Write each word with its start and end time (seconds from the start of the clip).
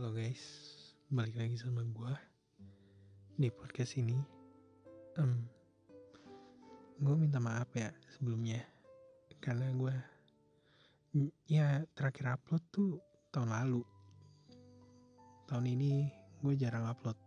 Halo 0.00 0.16
guys, 0.16 0.40
balik 1.12 1.36
lagi 1.36 1.60
sama 1.60 1.84
gue 1.84 2.14
di 3.36 3.52
podcast 3.52 4.00
ini. 4.00 4.16
Um, 5.20 5.44
gue 7.04 7.12
minta 7.20 7.36
maaf 7.36 7.68
ya 7.76 7.92
sebelumnya 8.08 8.64
karena 9.44 9.68
gue 9.76 9.92
ya 11.52 11.84
terakhir 11.92 12.32
upload 12.32 12.64
tuh 12.72 12.96
tahun 13.28 13.52
lalu. 13.52 13.84
Tahun 15.52 15.68
ini 15.68 16.08
gue 16.48 16.56
jarang 16.56 16.88
upload. 16.88 17.20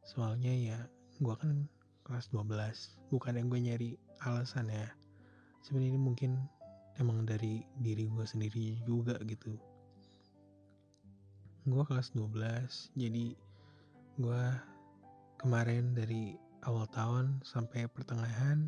Soalnya 0.00 0.56
ya 0.56 0.78
gue 1.20 1.34
kan 1.36 1.68
kelas 2.08 2.32
12, 2.32 3.12
bukan 3.12 3.36
yang 3.36 3.52
gue 3.52 3.60
nyari 3.68 3.90
alasan 4.24 4.72
ya. 4.72 4.88
Sebenarnya 5.60 6.00
mungkin 6.00 6.40
emang 6.96 7.28
dari 7.28 7.60
diri 7.84 8.08
gue 8.08 8.24
sendiri 8.24 8.80
juga 8.88 9.20
gitu 9.28 9.60
gue 11.62 11.82
kelas 11.86 12.10
12 12.18 12.98
jadi 12.98 13.38
gue 14.18 14.44
kemarin 15.38 15.94
dari 15.94 16.34
awal 16.66 16.90
tahun 16.90 17.38
sampai 17.46 17.86
pertengahan 17.86 18.66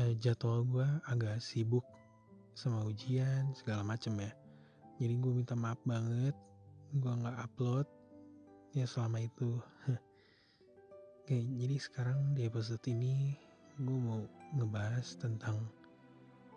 eh, 0.00 0.16
jadwal 0.16 0.64
gue 0.64 0.88
agak 1.08 1.36
sibuk 1.44 1.84
sama 2.52 2.84
ujian 2.84 3.52
segala 3.56 3.80
macem 3.84 4.16
ya. 4.20 4.32
Jadi 5.00 5.14
gue 5.20 5.32
minta 5.32 5.56
maaf 5.56 5.80
banget 5.84 6.36
gue 6.92 7.12
nggak 7.12 7.36
upload 7.40 7.88
ya 8.76 8.88
selama 8.88 9.20
itu. 9.24 9.60
Oke 11.24 11.36
jadi 11.36 11.76
sekarang 11.76 12.32
di 12.32 12.48
episode 12.48 12.84
ini 12.88 13.36
gue 13.80 13.98
mau 14.00 14.24
ngebahas 14.56 15.16
tentang 15.20 15.68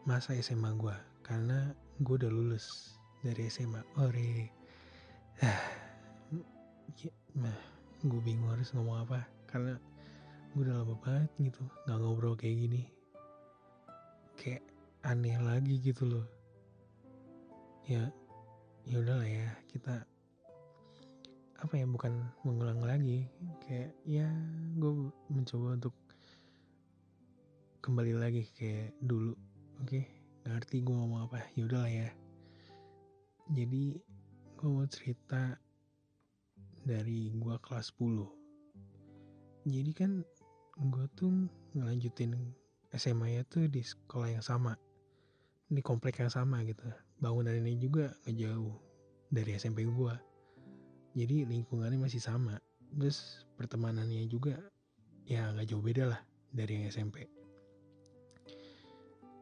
masa 0.07 0.35
SMA 0.39 0.71
gue 0.75 0.95
karena 1.23 1.71
gue 2.03 2.15
udah 2.15 2.31
lulus 2.31 2.95
dari 3.23 3.47
SMA 3.47 3.81
ore 3.99 4.64
gue 8.05 8.21
bingung 8.21 8.53
harus 8.53 8.69
ngomong 8.77 9.01
apa 9.01 9.25
karena 9.49 9.81
gue 10.53 10.61
udah 10.61 10.85
lama 10.85 10.95
banget 11.01 11.31
gitu 11.41 11.65
nggak 11.83 11.97
ngobrol 11.99 12.37
kayak 12.37 12.55
gini. 12.61 12.81
Kayak 14.37 14.63
aneh 15.01 15.35
lagi 15.41 15.81
gitu 15.81 16.05
loh. 16.05 16.25
Ya 17.89 18.13
ya 18.85 19.01
udahlah 19.01 19.25
ya 19.25 19.49
kita 19.73 20.05
apa 21.59 21.73
ya 21.73 21.89
bukan 21.89 22.29
mengulang 22.45 22.79
lagi. 22.85 23.25
Kayak 23.65 23.97
ya 24.05 24.29
gue 24.77 25.09
mencoba 25.33 25.81
untuk 25.81 25.95
kembali 27.81 28.13
lagi 28.21 28.45
kayak 28.53 28.93
dulu 29.01 29.33
oke? 29.81 29.89
Okay? 29.89 30.05
ngerti 30.45 30.85
gue 30.85 30.93
ngomong 30.93 31.25
apa 31.25 31.41
ya 31.57 31.65
udahlah 31.65 31.89
ya. 31.89 32.09
Jadi 33.49 33.97
gue 34.55 34.69
mau 34.71 34.87
cerita 34.87 35.59
dari 36.87 37.31
gue 37.35 37.55
kelas 37.61 37.93
10 37.99 39.69
jadi 39.69 39.91
kan 39.91 40.11
gue 40.75 41.05
tuh 41.15 41.47
ngelanjutin 41.75 42.35
SMA 42.95 43.39
ya 43.39 43.43
tuh 43.47 43.67
di 43.67 43.83
sekolah 43.83 44.31
yang 44.31 44.45
sama 44.45 44.75
di 45.65 45.81
komplek 45.81 46.21
yang 46.21 46.29
sama 46.29 46.61
gitu. 46.61 46.85
Bangunan 47.17 47.57
ini 47.57 47.81
juga 47.81 48.13
ngejauh 48.29 48.85
dari 49.33 49.57
SMP 49.57 49.83
gue 49.83 50.15
jadi 51.15 51.47
lingkungannya 51.47 51.97
masih 51.97 52.19
sama 52.19 52.59
terus 52.95 53.47
pertemanannya 53.55 54.27
juga 54.27 54.59
ya 55.25 55.49
nggak 55.55 55.67
jauh 55.71 55.81
beda 55.81 56.11
lah 56.11 56.21
dari 56.51 56.79
yang 56.79 56.91
SMP 56.91 57.25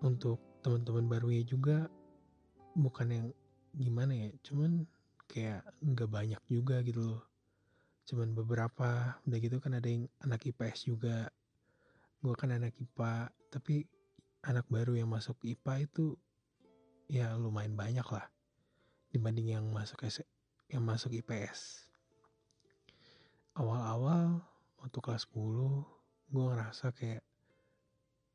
untuk 0.05 0.39
teman-teman 0.61 1.09
barunya 1.09 1.43
juga 1.43 1.89
bukan 2.77 3.07
yang 3.09 3.25
gimana 3.75 4.13
ya 4.13 4.29
cuman 4.45 4.85
kayak 5.33 5.65
nggak 5.81 6.09
banyak 6.13 6.41
juga 6.45 6.85
gitu 6.85 7.01
loh. 7.01 7.23
Cuman 8.05 8.37
beberapa 8.37 9.17
udah 9.25 9.39
gitu 9.41 9.57
kan 9.57 9.73
ada 9.73 9.89
yang 9.89 10.05
anak 10.21 10.45
IPS 10.45 10.93
juga. 10.93 11.33
Gue 12.21 12.37
kan 12.37 12.53
anak 12.53 12.77
IPA 12.77 13.33
tapi 13.49 13.89
anak 14.45 14.69
baru 14.69 14.93
yang 14.93 15.09
masuk 15.09 15.41
IPA 15.41 15.89
itu 15.89 16.13
ya 17.09 17.33
lumayan 17.35 17.73
banyak 17.73 18.05
lah 18.05 18.29
dibanding 19.13 19.53
yang 19.53 19.65
masuk 19.69 20.03
S 20.03 20.25
yang 20.71 20.81
masuk 20.81 21.13
IPS 21.13 21.85
awal-awal 23.53 24.41
waktu 24.81 24.99
kelas 24.99 25.29
10 25.29 26.33
gue 26.33 26.43
ngerasa 26.49 26.89
kayak 26.97 27.21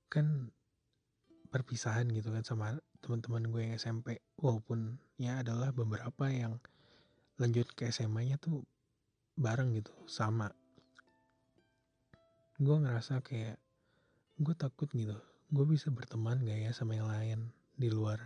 kan 0.07 0.55
perpisahan 1.51 2.07
gitu 2.15 2.31
kan 2.31 2.47
sama 2.47 2.79
teman-teman 3.03 3.51
gue 3.51 3.61
yang 3.67 3.75
SMP 3.75 4.23
walaupun 4.39 5.03
ya 5.19 5.43
adalah 5.43 5.75
beberapa 5.75 6.31
yang 6.31 6.63
lanjut 7.39 7.71
ke 7.79 7.87
SMA-nya 7.95 8.35
tuh 8.43 8.67
bareng 9.39 9.71
gitu 9.79 9.95
sama. 10.11 10.51
Gue 12.59 12.77
ngerasa 12.83 13.23
kayak 13.23 13.63
gue 14.43 14.55
takut 14.59 14.91
gitu 14.91 15.15
gue 15.49 15.65
bisa 15.65 15.89
berteman 15.89 16.45
gak 16.45 16.61
ya 16.61 16.73
sama 16.77 16.99
yang 16.99 17.09
lain 17.09 17.41
di 17.73 17.89
luar? 17.89 18.21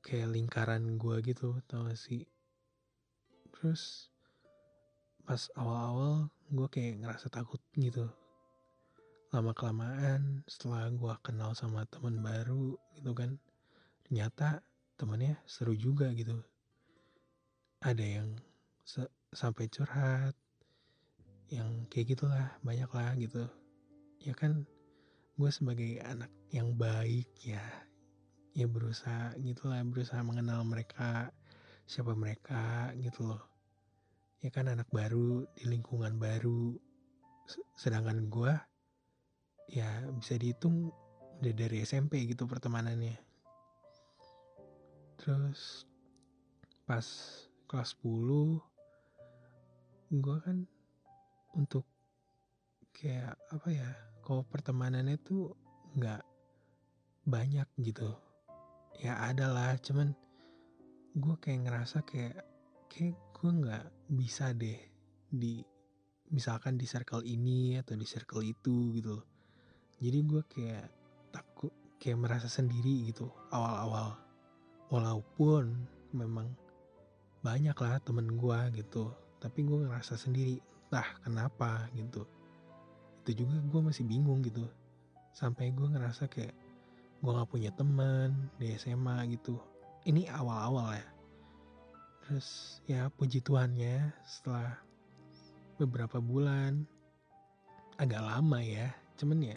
Kayak 0.00 0.32
lingkaran 0.32 0.96
gue 0.96 1.20
gitu 1.20 1.60
tau 1.68 1.84
gak 1.84 2.00
sih? 2.00 2.24
Terus 3.52 4.08
pas 5.26 5.52
awal-awal 5.58 6.32
gue 6.48 6.68
kayak 6.72 7.04
ngerasa 7.04 7.28
takut 7.28 7.60
gitu. 7.76 8.08
Lama 9.36 9.52
kelamaan 9.52 10.40
setelah 10.48 10.88
gue 10.88 11.14
kenal 11.20 11.52
sama 11.52 11.84
teman 11.92 12.24
baru 12.24 12.78
gitu 12.96 13.12
kan 13.12 13.36
ternyata 14.08 14.64
temennya 14.96 15.36
seru 15.44 15.76
juga 15.76 16.08
gitu 16.16 16.40
ada 17.80 18.04
yang 18.04 18.36
sampai 19.32 19.72
curhat 19.72 20.36
yang 21.48 21.88
kayak 21.88 22.12
gitulah 22.12 22.52
banyak 22.60 22.90
lah 22.92 23.16
gitu. 23.16 23.48
Ya 24.20 24.36
kan 24.36 24.68
gue 25.40 25.50
sebagai 25.50 25.96
anak 26.04 26.28
yang 26.52 26.76
baik 26.76 27.26
ya 27.40 27.64
ya 28.52 28.66
berusaha 28.68 29.32
gitulah 29.40 29.80
berusaha 29.86 30.20
mengenal 30.20 30.60
mereka 30.68 31.32
siapa 31.88 32.12
mereka 32.12 32.92
gitu 33.00 33.32
loh. 33.32 33.42
Ya 34.44 34.52
kan 34.52 34.68
anak 34.68 34.92
baru 34.92 35.48
di 35.56 35.64
lingkungan 35.64 36.20
baru 36.20 36.76
sedangkan 37.80 38.28
gue 38.28 38.52
ya 39.72 39.88
bisa 40.20 40.36
dihitung 40.36 40.92
udah 41.40 41.54
dari 41.56 41.80
SMP 41.80 42.28
gitu 42.28 42.44
pertemanannya. 42.44 43.16
Terus 45.16 45.88
pas 46.84 47.06
kelas 47.70 47.94
10 48.02 48.58
gue 50.10 50.36
kan 50.42 50.66
untuk 51.54 51.86
kayak 52.90 53.38
apa 53.54 53.68
ya 53.70 53.86
kalau 54.26 54.42
pertemanannya 54.42 55.14
tuh 55.22 55.54
nggak 55.94 56.26
banyak 57.30 57.70
gitu. 57.78 58.10
Ya 58.98 59.22
ada 59.22 59.46
lah 59.54 59.78
cuman 59.78 60.10
gue 61.14 61.34
kayak 61.38 61.70
ngerasa 61.70 62.02
kayak 62.02 62.42
kayak 62.90 63.14
gue 63.38 63.50
nggak 63.62 63.86
bisa 64.10 64.50
deh 64.50 64.82
di 65.30 65.62
misalkan 66.34 66.74
di 66.74 66.90
circle 66.90 67.22
ini 67.22 67.78
atau 67.78 67.94
di 67.94 68.06
circle 68.06 68.42
itu 68.42 68.90
gitu 68.98 69.22
jadi 70.00 70.24
gue 70.24 70.42
kayak 70.48 70.88
takut 71.28 71.68
kayak 72.00 72.16
merasa 72.24 72.48
sendiri 72.48 73.12
gitu 73.12 73.28
awal-awal. 73.52 74.16
Walaupun 74.88 75.76
memang 76.16 76.48
banyak 77.40 77.76
lah 77.76 77.96
temen 78.04 78.36
gue 78.36 78.58
gitu 78.76 79.08
tapi 79.40 79.64
gue 79.64 79.88
ngerasa 79.88 80.20
sendiri 80.20 80.60
entah 80.60 81.08
kenapa? 81.24 81.88
gitu. 81.96 82.28
Itu 83.24 83.46
juga 83.46 83.56
gue 83.56 83.80
masih 83.80 84.04
bingung 84.04 84.44
gitu. 84.44 84.68
Sampai 85.32 85.72
gue 85.72 85.88
ngerasa 85.88 86.28
kayak 86.28 86.52
gue 87.24 87.30
gak 87.32 87.48
punya 87.48 87.72
teman 87.72 88.36
di 88.60 88.76
SMA 88.76 89.24
gitu. 89.32 89.56
Ini 90.04 90.28
awal-awal 90.28 91.00
ya. 91.00 91.08
Terus 92.20 92.48
ya 92.84 93.08
puji 93.08 93.40
Tuhannya 93.40 94.12
setelah 94.28 94.76
beberapa 95.80 96.20
bulan 96.20 96.84
agak 97.96 98.20
lama 98.20 98.60
ya 98.60 98.92
cuman 99.16 99.56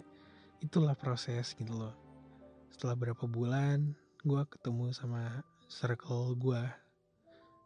itulah 0.64 0.96
proses 0.96 1.52
gitu 1.52 1.76
loh. 1.76 1.92
Setelah 2.72 2.96
berapa 2.96 3.24
bulan 3.28 3.92
gue 4.24 4.42
ketemu 4.48 4.94
sama 4.96 5.44
circle 5.68 6.32
gue 6.40 6.64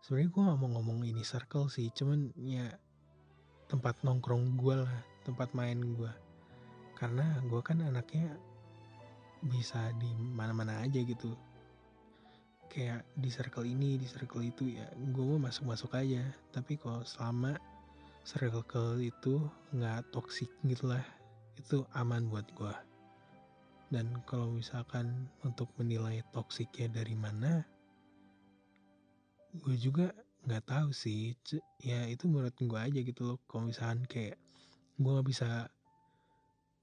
sebenarnya 0.02 0.30
gue 0.30 0.42
gak 0.48 0.58
mau 0.60 0.70
ngomong 0.78 0.98
ini 1.06 1.22
circle 1.22 1.70
sih 1.70 1.90
cuman 1.92 2.32
ya 2.38 2.68
tempat 3.68 4.00
nongkrong 4.02 4.56
gue 4.56 4.74
lah 4.86 4.96
tempat 5.22 5.52
main 5.52 5.76
gue 5.76 6.12
karena 6.98 7.38
gue 7.46 7.60
kan 7.62 7.78
anaknya 7.84 8.34
bisa 9.38 9.94
di 10.02 10.10
mana-mana 10.18 10.82
aja 10.82 10.98
gitu. 10.98 11.38
Kayak 12.66 13.06
di 13.14 13.30
circle 13.30 13.70
ini 13.70 13.94
di 13.94 14.06
circle 14.10 14.42
itu 14.42 14.74
ya 14.74 14.90
gue 15.14 15.24
mau 15.24 15.38
masuk-masuk 15.38 15.94
aja. 15.94 16.26
Tapi 16.50 16.74
kalau 16.74 17.06
selama 17.06 17.54
circle 18.26 18.98
itu 18.98 19.46
nggak 19.72 20.10
toxic 20.10 20.50
gitulah 20.66 21.00
itu 21.54 21.86
aman 21.94 22.26
buat 22.28 22.44
gue 22.58 22.74
dan 23.88 24.20
kalau 24.28 24.52
misalkan 24.52 25.32
untuk 25.40 25.72
menilai 25.80 26.20
toksiknya 26.36 26.92
dari 26.92 27.16
mana 27.16 27.64
gue 29.54 29.76
juga 29.80 30.12
nggak 30.44 30.64
tahu 30.64 30.88
sih 30.94 31.36
ya 31.82 32.08
itu 32.08 32.24
menurut 32.28 32.56
gue 32.56 32.78
aja 32.78 33.00
gitu 33.00 33.22
loh. 33.24 33.38
Kalau 33.48 33.68
misalkan 33.68 34.04
kayak 34.08 34.36
gue 34.98 35.10
nggak 35.10 35.28
bisa 35.28 35.68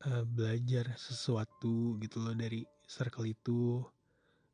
uh, 0.06 0.24
belajar 0.26 0.94
sesuatu 0.96 1.98
gitu 2.00 2.18
loh 2.22 2.36
dari 2.38 2.64
circle 2.86 3.28
itu 3.28 3.82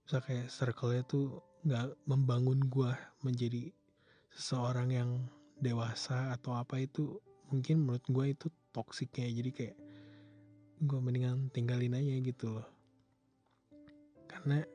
misal 0.07 0.21
kayak 0.23 0.47
circle-nya 0.49 1.03
tuh 1.05 1.43
nggak 1.61 1.93
membangun 2.09 2.59
gue 2.67 2.91
menjadi 3.21 3.69
seseorang 4.33 4.89
yang 4.89 5.11
dewasa 5.61 6.33
atau 6.33 6.57
apa 6.57 6.81
itu 6.81 7.21
mungkin 7.53 7.85
menurut 7.85 8.05
gue 8.09 8.25
itu 8.33 8.47
toksiknya 8.73 9.29
jadi 9.29 9.51
kayak 9.53 9.77
gue 10.81 10.99
mendingan 10.99 11.53
tinggalin 11.53 11.93
aja 11.93 12.17
gitu 12.25 12.45
loh. 12.57 12.67
Karena 14.25 14.65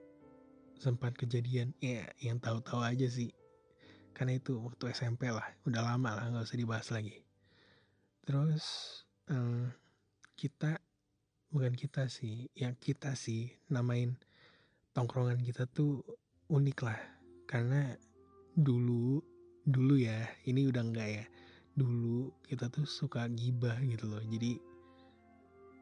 sempat 0.80 1.16
kejadian. 1.16 1.72
Ya 1.80 2.08
yang 2.22 2.40
tahu-tahu 2.40 2.82
aja 2.84 3.08
sih. 3.08 3.32
Karena 4.16 4.40
itu 4.40 4.56
waktu 4.56 4.96
SMP 4.96 5.28
lah 5.28 5.44
udah 5.68 5.82
lama 5.84 6.16
lah 6.16 6.24
nggak 6.32 6.46
usah 6.48 6.58
dibahas 6.58 6.88
lagi. 6.88 7.20
Terus 8.24 8.64
um, 9.28 9.68
kita 10.36 10.80
bukan 11.52 11.76
kita 11.76 12.08
sih 12.08 12.48
yang 12.56 12.74
kita 12.76 13.14
sih 13.14 13.52
namain 13.68 14.16
tongkrongan 14.96 15.40
kita 15.44 15.68
tuh 15.68 16.00
unik 16.48 16.78
lah. 16.80 17.00
Karena 17.44 17.92
dulu 18.56 19.20
dulu 19.68 20.00
ya 20.00 20.24
ini 20.48 20.64
udah 20.68 20.82
enggak 20.82 21.08
ya. 21.22 21.24
Dulu 21.76 22.32
kita 22.48 22.72
tuh 22.72 22.88
suka 22.88 23.28
gibah 23.28 23.76
gitu 23.84 24.08
loh. 24.08 24.24
Jadi 24.24 24.76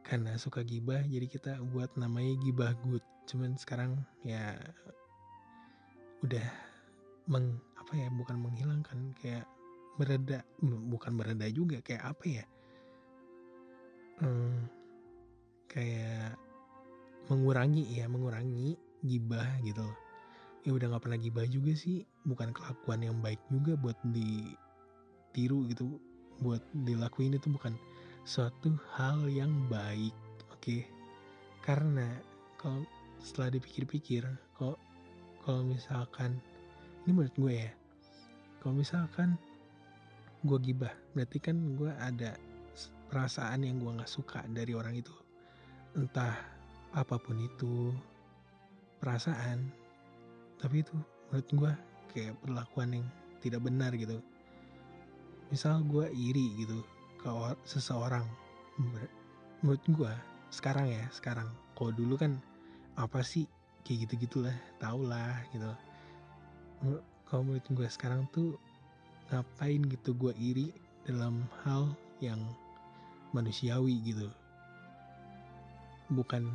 karena 0.05 0.37
suka 0.37 0.61
gibah 0.61 1.01
jadi 1.09 1.25
kita 1.25 1.53
buat 1.73 1.97
namanya 1.97 2.37
gibah 2.45 2.77
good 2.85 3.01
cuman 3.25 3.57
sekarang 3.57 3.97
ya 4.25 4.57
udah 6.25 6.49
meng 7.29 7.57
apa 7.81 7.93
ya 7.97 8.09
bukan 8.13 8.37
menghilangkan 8.41 9.13
kayak 9.21 9.45
mereda 10.01 10.45
bukan 10.65 11.13
mereda 11.15 11.47
juga 11.49 11.81
kayak 11.81 12.17
apa 12.17 12.25
ya 12.27 12.45
hmm, 14.21 14.59
kayak 15.69 16.37
mengurangi 17.29 17.89
ya 17.93 18.05
mengurangi 18.09 18.77
gibah 19.05 19.49
gitu 19.65 19.85
loh 19.85 19.99
ya 20.65 20.73
udah 20.73 20.97
nggak 20.97 21.05
pernah 21.05 21.21
gibah 21.21 21.47
juga 21.49 21.77
sih 21.77 22.05
bukan 22.25 22.53
kelakuan 22.57 23.05
yang 23.05 23.17
baik 23.21 23.41
juga 23.53 23.77
buat 23.77 23.97
ditiru 24.13 25.69
gitu 25.69 26.01
buat 26.41 26.61
dilakuin 26.73 27.37
itu 27.37 27.53
bukan 27.53 27.77
suatu 28.25 28.73
hal 28.97 29.29
yang 29.29 29.53
baik 29.69 30.17
oke 30.49 30.61
okay? 30.61 30.89
karena 31.61 32.17
kalau 32.57 32.81
setelah 33.25 33.57
dipikir-pikir 33.57 34.29
kok 34.61 34.77
kalau 35.49 35.65
misalkan 35.65 36.37
ini 37.09 37.11
menurut 37.17 37.37
gue 37.41 37.55
ya 37.65 37.73
kalau 38.61 38.77
misalkan 38.77 39.41
gue 40.45 40.59
gibah 40.61 40.93
berarti 41.17 41.41
kan 41.41 41.57
gue 41.81 41.89
ada 41.97 42.37
perasaan 43.09 43.65
yang 43.65 43.81
gue 43.81 43.97
nggak 43.97 44.11
suka 44.11 44.45
dari 44.51 44.75
orang 44.75 44.99
itu. 44.99 45.13
Entah 45.95 46.35
apa 46.93 47.17
pun 47.17 47.39
itu 47.41 47.95
perasaan 48.99 49.69
tapi 50.59 50.81
itu 50.81 50.97
menurut 51.29 51.49
gue 51.49 51.73
kayak 52.15 52.35
perlakuan 52.45 52.91
yang 53.01 53.07
tidak 53.41 53.61
benar 53.65 53.93
gitu. 53.97 54.21
Misal 55.49 55.81
gue 55.85 56.09
iri 56.13 56.61
gitu 56.61 56.81
ke 57.21 57.31
seseorang 57.65 58.27
menurut 59.63 59.85
gue 59.89 60.13
sekarang 60.51 60.93
ya 60.93 61.05
sekarang. 61.15 61.49
Kalau 61.79 61.93
dulu 61.95 62.17
kan 62.17 62.41
apa 62.99 63.21
sih? 63.23 63.47
Kayak 63.85 64.09
gitu 64.09 64.27
gitulah 64.29 64.57
tau 64.81 65.05
lah 65.05 65.45
gitu 65.53 65.69
kalau 67.29 67.51
menurut 67.51 67.67
gue 67.67 67.89
sekarang 67.89 68.29
tuh 68.31 68.55
ngapain 69.33 69.81
gitu 69.89 70.13
gue 70.15 70.33
iri 70.37 70.69
dalam 71.09 71.43
hal 71.65 71.91
yang 72.21 72.39
manusiawi 73.33 73.99
gitu? 74.05 74.29
Bukan 76.13 76.47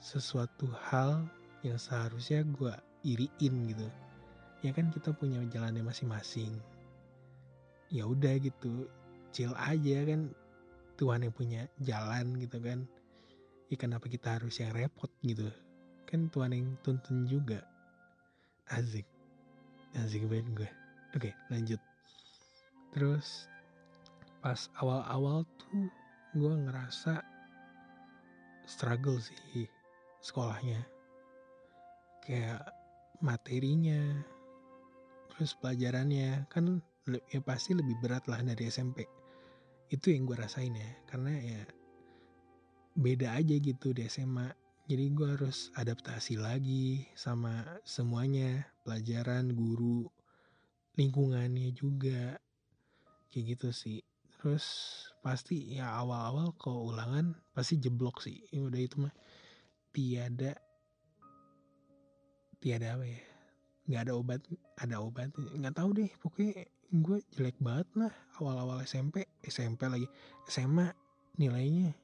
sesuatu 0.00 0.66
hal 0.90 1.28
yang 1.62 1.76
seharusnya 1.76 2.42
gue 2.42 2.74
iriin 3.04 3.54
gitu. 3.70 3.86
Ya 4.64 4.72
kan 4.72 4.88
kita 4.90 5.12
punya 5.12 5.44
jalannya 5.52 5.84
masing-masing. 5.84 6.56
Ya 7.92 8.08
udah 8.08 8.40
gitu 8.40 8.88
chill 9.30 9.52
aja 9.54 10.02
kan. 10.08 10.32
Tuhan 10.94 11.26
yang 11.26 11.34
punya 11.34 11.62
jalan 11.82 12.38
gitu 12.38 12.58
kan 12.62 12.86
ya 13.74 13.76
kenapa 13.76 14.06
kita 14.06 14.38
harus 14.38 14.62
yang 14.62 14.70
repot? 14.70 15.10
Gitu. 15.20 15.50
Kan 16.06 16.30
Tuhan 16.30 16.54
yang 16.54 16.78
tuntun 16.86 17.26
juga. 17.26 17.66
Asik. 18.70 19.04
Asik 19.98 20.30
banget 20.30 20.48
gue 20.54 20.70
oke 21.14 21.30
lanjut. 21.48 21.80
Terus 22.94 23.46
pas 24.42 24.58
awal-awal 24.82 25.46
tuh 25.56 25.88
gue 26.34 26.52
ngerasa 26.66 27.22
struggle 28.66 29.18
sih 29.22 29.66
sekolahnya. 30.22 30.82
Kayak 32.26 32.66
materinya 33.22 34.22
terus 35.34 35.54
pelajarannya. 35.58 36.50
Kan 36.50 36.82
ya 37.30 37.40
pasti 37.42 37.74
lebih 37.74 37.98
berat 38.02 38.26
lah 38.26 38.42
dari 38.42 38.66
SMP 38.70 39.06
itu 39.90 40.10
yang 40.10 40.26
gue 40.26 40.36
rasain 40.38 40.74
ya. 40.74 40.90
Karena 41.06 41.32
ya 41.38 41.60
beda 42.94 43.34
aja 43.36 43.54
gitu 43.58 43.90
di 43.90 44.06
SMA 44.06 44.48
jadi 44.84 45.16
gue 45.16 45.28
harus 45.40 45.72
adaptasi 45.80 46.36
lagi 46.36 47.08
sama 47.16 47.64
semuanya 47.88 48.68
pelajaran 48.84 49.56
guru 49.56 50.04
lingkungannya 51.00 51.72
juga. 51.72 52.36
Kayak 53.32 53.44
gitu 53.56 53.68
sih. 53.72 53.98
Terus 54.36 54.64
pasti 55.24 55.80
ya 55.80 55.88
awal-awal 55.88 56.52
kalau 56.60 56.92
ulangan 56.92 57.32
pasti 57.56 57.80
jeblok 57.80 58.20
sih. 58.20 58.44
Ya 58.52 58.60
udah 58.60 58.76
itu 58.76 58.96
mah 59.08 59.14
tiada 59.94 60.52
tiada 62.60 62.96
apa 62.96 63.04
ya 63.08 63.20
nggak 63.84 64.02
ada 64.04 64.12
obat 64.20 64.40
ada 64.76 64.96
obat. 65.00 65.32
Nggak 65.32 65.80
tahu 65.80 65.96
deh 65.96 66.10
pokoknya 66.20 66.68
gue 66.92 67.18
jelek 67.32 67.56
banget 67.56 67.88
lah 67.96 68.12
awal-awal 68.36 68.84
SMP 68.84 69.24
SMP 69.48 69.88
lagi. 69.88 70.04
SMA 70.44 70.92
nilainya 71.40 72.03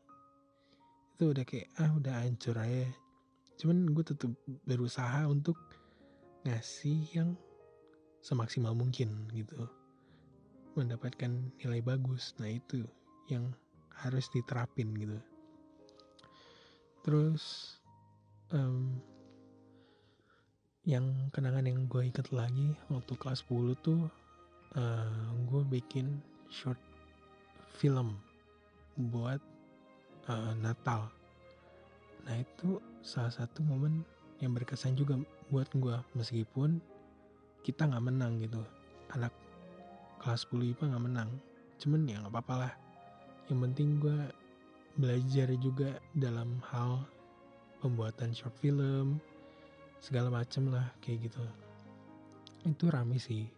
itu 1.20 1.36
udah 1.36 1.44
kayak 1.44 1.68
ah 1.76 1.92
udah 1.92 2.24
hancur 2.24 2.56
aja. 2.56 2.88
Cuman 3.60 3.92
gue 3.92 4.00
tetap 4.00 4.32
berusaha 4.64 5.28
untuk 5.28 5.60
ngasih 6.48 7.12
yang 7.12 7.36
semaksimal 8.24 8.72
mungkin 8.72 9.28
gitu. 9.36 9.68
Mendapatkan 10.80 11.28
nilai 11.60 11.84
bagus. 11.84 12.32
Nah 12.40 12.48
itu 12.48 12.88
yang 13.28 13.52
harus 14.00 14.32
diterapin 14.32 14.96
gitu. 14.96 15.20
Terus 17.04 17.76
um, 18.56 18.96
yang 20.88 21.28
kenangan 21.36 21.68
yang 21.68 21.84
gue 21.84 22.00
inget 22.08 22.32
lagi 22.32 22.72
waktu 22.88 23.12
kelas 23.20 23.44
10 23.44 23.76
tuh 23.84 24.08
uh, 24.72 25.28
gue 25.52 25.68
bikin 25.68 26.16
short 26.48 26.80
film 27.76 28.16
buat 28.96 29.49
uh, 30.30 30.54
Natal. 30.62 31.10
Nah 32.24 32.36
itu 32.38 32.78
salah 33.02 33.34
satu 33.34 33.66
momen 33.66 34.06
yang 34.38 34.54
berkesan 34.54 34.94
juga 34.94 35.18
buat 35.50 35.66
gue 35.74 35.96
meskipun 36.14 36.78
kita 37.66 37.90
nggak 37.90 38.04
menang 38.06 38.38
gitu. 38.40 38.62
Anak 39.12 39.34
kelas 40.22 40.46
10 40.48 40.72
IPA 40.76 40.94
nggak 40.94 41.04
menang. 41.04 41.30
Cuman 41.82 42.06
ya 42.06 42.22
nggak 42.22 42.32
apa-apa 42.32 42.54
lah. 42.66 42.72
Yang 43.50 43.58
penting 43.66 43.88
gue 43.98 44.18
belajar 45.00 45.48
juga 45.58 45.90
dalam 46.14 46.62
hal 46.70 47.02
pembuatan 47.80 48.30
short 48.36 48.54
film 48.60 49.18
segala 49.98 50.30
macem 50.30 50.70
lah 50.70 50.86
kayak 51.02 51.28
gitu. 51.28 51.42
Itu 52.64 52.88
rame 52.92 53.18
sih. 53.18 53.48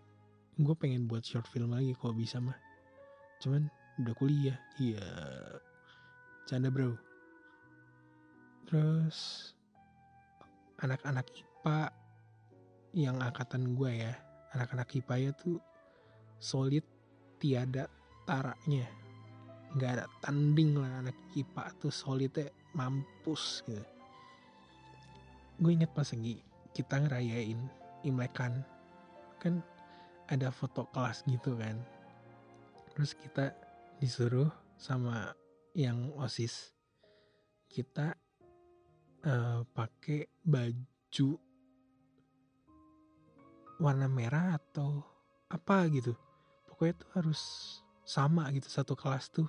Gue 0.59 0.75
pengen 0.79 1.11
buat 1.11 1.27
short 1.27 1.47
film 1.51 1.75
lagi 1.75 1.93
kalau 1.99 2.15
bisa 2.15 2.39
mah. 2.39 2.57
Cuman 3.43 3.67
udah 4.01 4.15
kuliah. 4.17 4.59
Iya 4.79 5.03
canda 6.49 6.69
bro. 6.69 6.95
Terus 8.67 9.51
anak-anak 10.83 11.27
IPA 11.31 11.81
yang 12.93 13.23
angkatan 13.23 13.73
gue 13.79 13.93
ya 13.93 14.13
anak-anak 14.53 14.89
IPA 14.93 15.15
ya 15.17 15.31
tuh 15.33 15.59
solid 16.37 16.85
tiada 17.41 17.89
taraknya. 18.29 18.87
Nggak 19.73 19.91
ada 19.97 20.05
tanding 20.21 20.77
lah 20.77 21.01
anak 21.01 21.17
IPA 21.33 21.65
tuh 21.81 21.93
solidnya 21.93 22.53
mampus 22.77 23.65
gitu. 23.65 23.85
Gue 25.61 25.73
inget 25.73 25.93
pas 25.97 26.09
lagi 26.13 26.45
kita 26.77 27.01
ngerayain 27.01 27.61
imlekan. 28.05 28.61
Kan 29.41 29.65
ada 30.29 30.53
foto 30.53 30.85
kelas 30.93 31.25
gitu 31.25 31.57
kan. 31.57 31.81
Terus 32.93 33.17
kita 33.17 33.57
disuruh 33.97 34.53
sama 34.77 35.33
yang 35.73 36.13
osis. 36.21 36.73
Kita 37.69 38.13
uh, 39.25 39.65
pakai 39.65 40.29
baju 40.45 41.31
warna 43.81 44.07
merah 44.09 44.61
atau 44.61 45.01
apa 45.49 45.89
gitu. 45.89 46.13
Pokoknya 46.69 46.95
tuh 47.01 47.11
harus 47.17 47.41
sama 48.05 48.53
gitu 48.53 48.69
satu 48.69 48.93
kelas 48.93 49.33
tuh. 49.33 49.49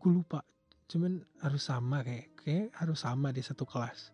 Gue 0.00 0.12
lupa 0.16 0.40
cuman 0.88 1.20
harus 1.44 1.68
sama 1.68 2.00
kayak 2.00 2.32
kayak 2.40 2.72
harus 2.80 3.04
sama 3.04 3.28
di 3.28 3.44
satu 3.44 3.68
kelas. 3.68 4.10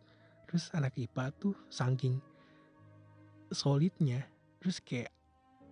Terus 0.50 0.74
anak 0.74 0.98
IPA 0.98 1.30
tuh 1.38 1.54
saking 1.70 2.18
solidnya 3.54 4.26
terus 4.58 4.82
kayak 4.82 5.14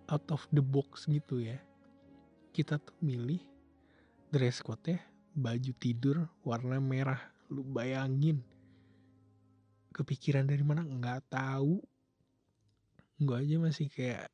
out 0.07 0.23
of 0.31 0.47
the 0.55 0.63
box 0.63 1.11
gitu 1.11 1.43
ya. 1.43 1.59
Kita 2.55 2.79
tuh 2.79 2.95
milih 3.03 3.41
dress 4.31 4.63
code 4.63 4.87
ya 4.87 5.12
baju 5.33 5.71
tidur 5.77 6.29
warna 6.45 6.77
merah. 6.77 7.19
Lu 7.49 7.65
bayangin 7.65 8.41
kepikiran 9.93 10.49
dari 10.49 10.61
mana? 10.65 10.81
Nggak 10.85 11.29
tahu. 11.29 11.81
Gue 13.21 13.37
aja 13.37 13.55
masih 13.61 13.87
kayak 13.93 14.29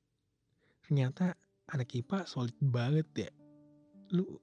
ternyata 0.87 1.35
anak 1.71 1.91
IPA 1.91 2.27
solid 2.27 2.55
banget 2.63 3.07
ya. 3.27 3.31
Lu 4.15 4.39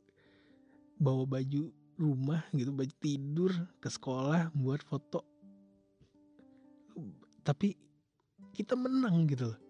bawa 0.97 1.25
baju 1.29 1.73
rumah 1.97 2.45
gitu 2.53 2.73
baju 2.73 2.95
tidur 3.01 3.53
ke 3.81 3.89
sekolah 3.89 4.53
buat 4.53 4.85
foto. 4.85 5.25
Tapi 7.41 7.77
kita 8.53 8.77
menang 8.77 9.29
gitu 9.29 9.53
loh. 9.53 9.61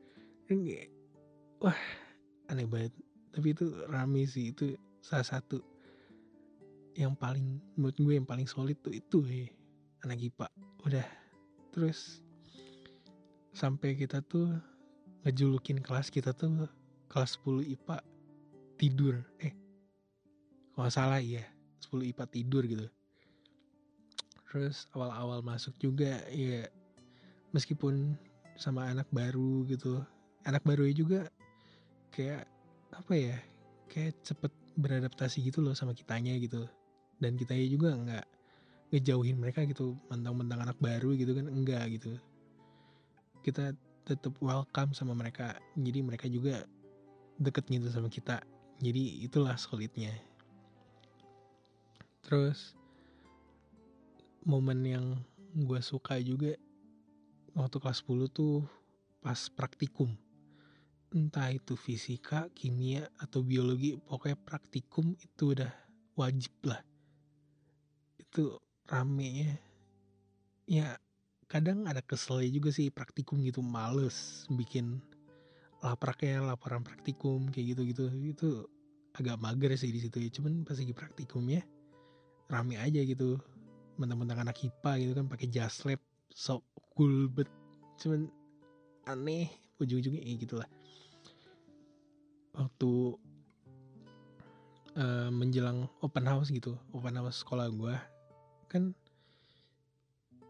Wah 1.63 1.79
aneh 2.51 2.67
banget. 2.67 2.95
Tapi 3.35 3.53
itu 3.53 3.67
rame 3.91 4.27
sih 4.27 4.55
itu 4.55 4.75
salah 5.03 5.27
satu 5.27 5.76
yang 6.97 7.13
paling 7.13 7.61
menurut 7.77 7.97
gue 8.01 8.15
yang 8.17 8.25
paling 8.25 8.49
solid 8.49 8.81
tuh 8.81 8.97
itu 8.97 9.21
ya 9.29 9.47
anak 10.09 10.33
IPA 10.33 10.49
udah. 10.89 11.07
Terus 11.77 12.25
sampai 13.53 13.93
kita 14.01 14.25
tuh 14.25 14.49
ngejulukin 15.29 15.85
kelas 15.85 16.09
kita 16.09 16.33
tuh 16.33 16.65
kelas 17.13 17.37
10 17.45 17.69
IPA 17.77 17.97
tidur. 18.81 19.15
Eh 19.45 19.53
kalau 20.73 20.89
salah 20.89 21.21
ya 21.21 21.45
10 21.85 22.09
IPA 22.17 22.25
tidur 22.33 22.65
gitu. 22.65 22.87
Terus 24.49 24.89
awal-awal 24.97 25.45
masuk 25.45 25.77
juga 25.77 26.17
ya 26.33 26.65
meskipun 27.53 28.17
sama 28.57 28.89
anak 28.89 29.07
baru 29.13 29.69
gitu. 29.69 30.01
Anak 30.49 30.65
baru 30.65 30.89
juga 30.97 31.29
kayak 32.09 32.49
apa 32.97 33.13
ya 33.13 33.37
kayak 33.93 34.17
cepet 34.25 34.53
beradaptasi 34.81 35.45
gitu 35.45 35.61
loh 35.61 35.77
sama 35.77 35.93
kitanya 35.93 36.33
gitu 36.41 36.65
dan 37.21 37.37
kita 37.37 37.57
juga 37.65 37.97
nggak 37.97 38.27
ngejauhin 38.93 39.41
mereka 39.41 39.67
gitu 39.67 39.99
mentang-mentang 40.13 40.63
anak 40.63 40.79
baru 40.79 41.17
gitu 41.17 41.35
kan 41.35 41.47
enggak 41.51 41.85
gitu. 41.99 42.15
Kita 43.43 43.75
tetap 44.07 44.39
welcome 44.39 44.95
sama 44.95 45.17
mereka 45.17 45.59
jadi 45.75 46.03
mereka 46.05 46.31
juga 46.31 46.63
deket 47.43 47.67
gitu 47.67 47.89
sama 47.91 48.07
kita. 48.07 48.43
Jadi 48.79 49.25
itulah 49.25 49.57
solidnya. 49.59 50.13
Terus 52.23 52.77
momen 54.47 54.85
yang 54.87 55.07
gue 55.57 55.81
suka 55.83 56.21
juga 56.21 56.55
waktu 57.57 57.77
kelas 57.81 58.05
10 58.05 58.31
tuh 58.31 58.63
pas 59.25 59.39
praktikum. 59.51 60.13
Entah 61.15 61.49
itu 61.55 61.79
fisika, 61.79 62.51
kimia, 62.53 63.09
atau 63.17 63.41
biologi 63.41 63.97
pokoknya 63.97 64.37
praktikum 64.37 65.17
itu 65.17 65.55
udah 65.55 65.71
wajib 66.19 66.53
lah 66.67 66.83
itu 68.31 68.59
rame 68.91 69.29
ya. 69.31 69.53
Ya 70.67 70.89
kadang 71.47 71.87
ada 71.87 72.03
keselnya 72.03 72.51
juga 72.51 72.75
sih 72.75 72.91
praktikum 72.91 73.39
gitu 73.47 73.63
males 73.63 74.47
bikin 74.51 74.99
lapraknya 75.79 76.43
laporan 76.43 76.83
praktikum 76.83 77.47
kayak 77.55 77.79
gitu 77.79 77.83
gitu 77.87 78.05
itu 78.11 78.49
agak 79.15 79.39
mager 79.39 79.71
sih 79.79 79.95
di 79.95 80.03
situ 80.03 80.19
ya 80.19 80.31
cuman 80.35 80.67
pas 80.67 80.75
lagi 80.75 80.91
praktikum 80.91 81.47
ya 81.47 81.63
rame 82.51 82.79
aja 82.79 83.03
gitu. 83.03 83.39
Mentang-mentang 83.97 84.45
anak 84.45 84.61
IPA 84.61 84.93
gitu 85.01 85.13
kan 85.17 85.27
pakai 85.31 85.47
jas 85.49 85.83
lab 85.89 86.01
so 86.29 86.61
cool 86.95 87.31
bet. 87.33 87.49
Cuman 87.97 88.29
aneh 89.09 89.49
ujung-ujungnya 89.81 90.21
ya 90.21 90.35
gitulah. 90.37 90.69
Waktu 92.57 92.93
uh, 94.97 95.31
menjelang 95.33 95.87
open 96.01 96.25
house 96.25 96.49
gitu 96.51 96.75
open 96.93 97.21
house 97.21 97.45
sekolah 97.45 97.69
gue 97.69 97.95
kan 98.67 98.95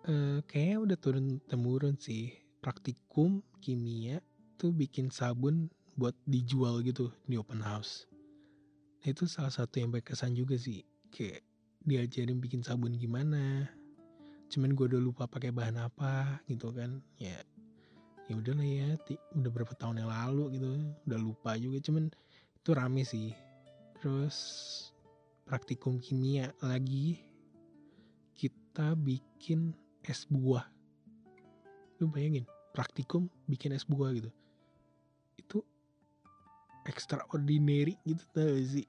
uh, 0.08 0.38
kayaknya 0.49 0.78
udah 0.82 0.96
turun 0.99 1.26
temurun 1.46 1.96
sih. 2.00 2.32
Praktikum 2.64 3.46
kimia 3.62 4.18
tuh 4.58 4.75
bikin 4.75 5.12
sabun 5.12 5.70
buat 5.94 6.16
dijual 6.26 6.82
gitu 6.82 7.14
di 7.25 7.38
open 7.38 7.62
house. 7.62 8.04
Nah, 9.00 9.14
itu 9.14 9.25
salah 9.30 9.54
satu 9.54 9.78
yang 9.78 9.94
berkesan 9.94 10.35
juga 10.35 10.58
sih 10.58 10.82
kayak 11.14 11.46
diajarin 11.87 12.42
bikin 12.42 12.66
sabun 12.66 12.99
gimana. 12.99 13.70
Cuman 14.50 14.75
gue 14.75 14.90
udah 14.90 15.02
lupa 15.02 15.30
pakai 15.30 15.54
bahan 15.54 15.78
apa 15.78 16.42
gitu 16.50 16.75
kan 16.75 17.02
ya 17.18 17.38
ya 18.26 18.35
udah 18.35 18.54
lah 18.58 18.66
ya 18.66 18.88
udah 19.38 19.50
berapa 19.54 19.75
tahun 19.78 20.02
yang 20.02 20.11
lalu 20.11 20.58
gitu 20.58 20.66
udah 21.06 21.20
lupa 21.23 21.54
juga. 21.54 21.78
Cuman 21.78 22.11
itu 22.58 22.70
rame 22.75 23.02
sih. 23.06 23.30
Terus 24.02 24.37
praktikum 25.46 26.02
kimia 26.02 26.50
lagi 26.58 27.23
kita 28.76 28.92
bikin 28.92 29.73
es 30.04 30.28
buah. 30.28 30.68
Lu 31.97 32.12
bayangin 32.12 32.45
praktikum 32.76 33.25
bikin 33.49 33.73
es 33.73 33.88
buah 33.88 34.12
gitu. 34.12 34.28
Itu 35.40 35.64
extraordinary 36.85 37.97
gitu 38.04 38.21
tau 38.37 38.52
gak 38.52 38.68
sih? 38.68 38.85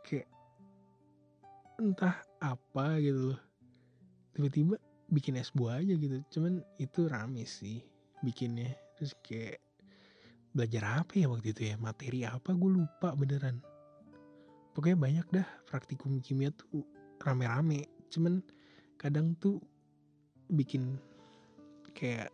Kayak 0.00 0.32
entah 1.76 2.24
apa 2.40 2.96
gitu 3.04 3.36
loh. 3.36 3.40
Tiba-tiba 4.32 4.80
bikin 5.12 5.36
es 5.36 5.52
buah 5.52 5.84
aja 5.84 5.92
gitu. 5.92 6.16
Cuman 6.32 6.64
itu 6.80 7.04
rame 7.04 7.44
sih 7.44 7.84
bikinnya. 8.24 8.72
Terus 8.96 9.12
kayak 9.20 9.60
belajar 10.56 11.04
apa 11.04 11.20
ya 11.20 11.28
waktu 11.28 11.52
itu 11.52 11.68
ya? 11.68 11.76
Materi 11.76 12.24
apa? 12.24 12.56
Gue 12.56 12.80
lupa 12.80 13.12
beneran. 13.12 13.60
Pokoknya 14.72 14.96
banyak 14.96 15.26
dah 15.36 15.48
praktikum 15.68 16.16
kimia 16.24 16.48
tuh 16.48 16.80
rame-rame. 17.20 17.84
Cuman 18.08 18.40
kadang 18.96 19.36
tuh 19.38 19.60
bikin 20.52 20.96
kayak 21.96 22.32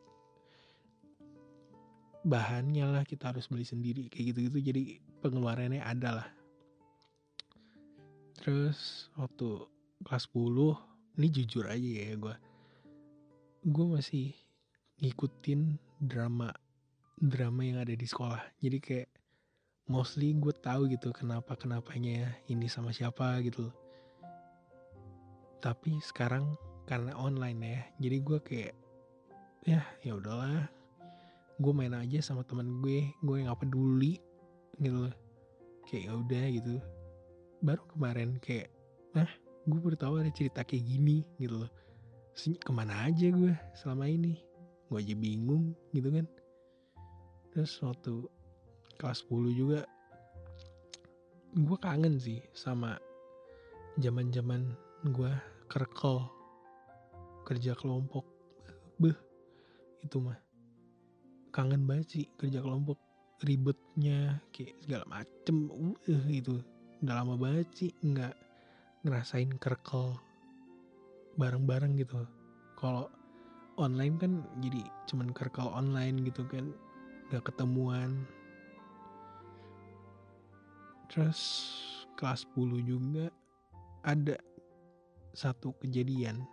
bahannya 2.23 2.87
lah 2.87 3.03
kita 3.03 3.35
harus 3.35 3.51
beli 3.51 3.67
sendiri 3.67 4.07
kayak 4.11 4.35
gitu-gitu. 4.35 4.59
Jadi 4.73 4.83
pengeluarannya 5.23 5.83
ada 5.83 6.23
lah. 6.23 6.29
Terus 8.39 9.11
waktu 9.19 9.67
kelas 10.03 10.27
10 10.35 11.19
ini 11.19 11.29
jujur 11.31 11.69
aja 11.69 11.91
ya 12.11 12.17
gue 12.19 12.35
gue 13.63 13.87
masih 13.87 14.35
ngikutin 14.99 15.79
drama 16.03 16.51
drama 17.23 17.63
yang 17.63 17.79
ada 17.79 17.95
di 17.95 18.07
sekolah. 18.07 18.43
Jadi 18.59 18.79
kayak 18.83 19.11
mostly 19.87 20.35
gue 20.35 20.51
tahu 20.51 20.91
gitu 20.91 21.15
kenapa 21.15 21.55
kenapanya 21.55 22.35
ini 22.51 22.67
sama 22.67 22.91
siapa 22.91 23.39
gitu 23.47 23.71
tapi 25.63 26.03
sekarang 26.03 26.59
karena 26.91 27.15
online 27.15 27.61
ya 27.63 27.81
jadi 28.03 28.17
gue 28.19 28.39
kayak 28.43 28.75
ya 29.63 29.81
ya 30.03 30.19
udahlah. 30.19 30.67
Gue 31.63 31.71
main 31.71 31.95
aja 31.95 32.19
sama 32.19 32.43
teman 32.43 32.83
gue 32.83 33.15
gue 33.23 33.37
nggak 33.47 33.63
peduli 33.63 34.19
gitu 34.83 35.07
loh. 35.07 35.15
Kayak 35.87 36.03
ya 36.03 36.13
udah 36.19 36.45
gitu. 36.51 36.75
Baru 37.63 37.83
kemarin 37.95 38.43
kayak 38.43 38.75
nah 39.15 39.31
gue 39.63 39.79
baru 39.79 39.95
tahu 39.95 40.15
ada 40.19 40.33
cerita 40.35 40.67
kayak 40.67 40.83
gini 40.83 41.23
gitu 41.39 41.63
loh. 41.63 41.71
Ke 42.35 42.71
mana 42.75 43.07
aja 43.07 43.31
gue 43.31 43.55
selama 43.79 44.11
ini? 44.11 44.43
Gue 44.91 44.99
aja 44.99 45.15
bingung 45.15 45.79
gitu 45.95 46.11
kan. 46.11 46.27
Terus 47.55 47.71
waktu 47.87 48.27
kelas 48.99 49.23
10 49.31 49.55
juga 49.55 49.81
gue 51.53 51.79
kangen 51.79 52.17
sih 52.17 52.41
sama 52.57 52.97
zaman 54.01 54.33
zaman 54.33 54.73
gue 55.13 55.52
kerkel 55.73 56.29
kerja 57.49 57.73
kelompok. 57.73 58.29
Beh 59.01 59.17
itu 60.05 60.21
mah. 60.21 60.37
Kangen 61.49 61.89
banget 61.89 62.07
sih 62.13 62.27
kerja 62.37 62.61
kelompok. 62.61 63.01
Ribetnya 63.41 64.37
kayak 64.53 64.77
segala 64.85 65.05
macem. 65.09 65.73
Uh 65.73 66.25
itu 66.29 66.61
udah 67.01 67.15
lama 67.25 67.35
banget 67.41 67.69
sih 67.73 67.91
nggak 68.05 68.37
ngerasain 69.03 69.57
kerkel 69.57 70.21
bareng-bareng 71.41 71.97
gitu. 71.97 72.29
Kalau 72.77 73.09
online 73.81 74.21
kan 74.21 74.33
jadi 74.61 74.85
cuman 75.09 75.33
kerkel 75.33 75.73
online 75.73 76.21
gitu 76.29 76.45
kan. 76.45 76.69
Nggak 77.33 77.49
ketemuan. 77.49 78.29
Terus 81.09 81.41
kelas 82.21 82.45
10 82.53 82.85
juga 82.85 83.33
ada 84.05 84.37
satu 85.33 85.73
kejadian. 85.81 86.45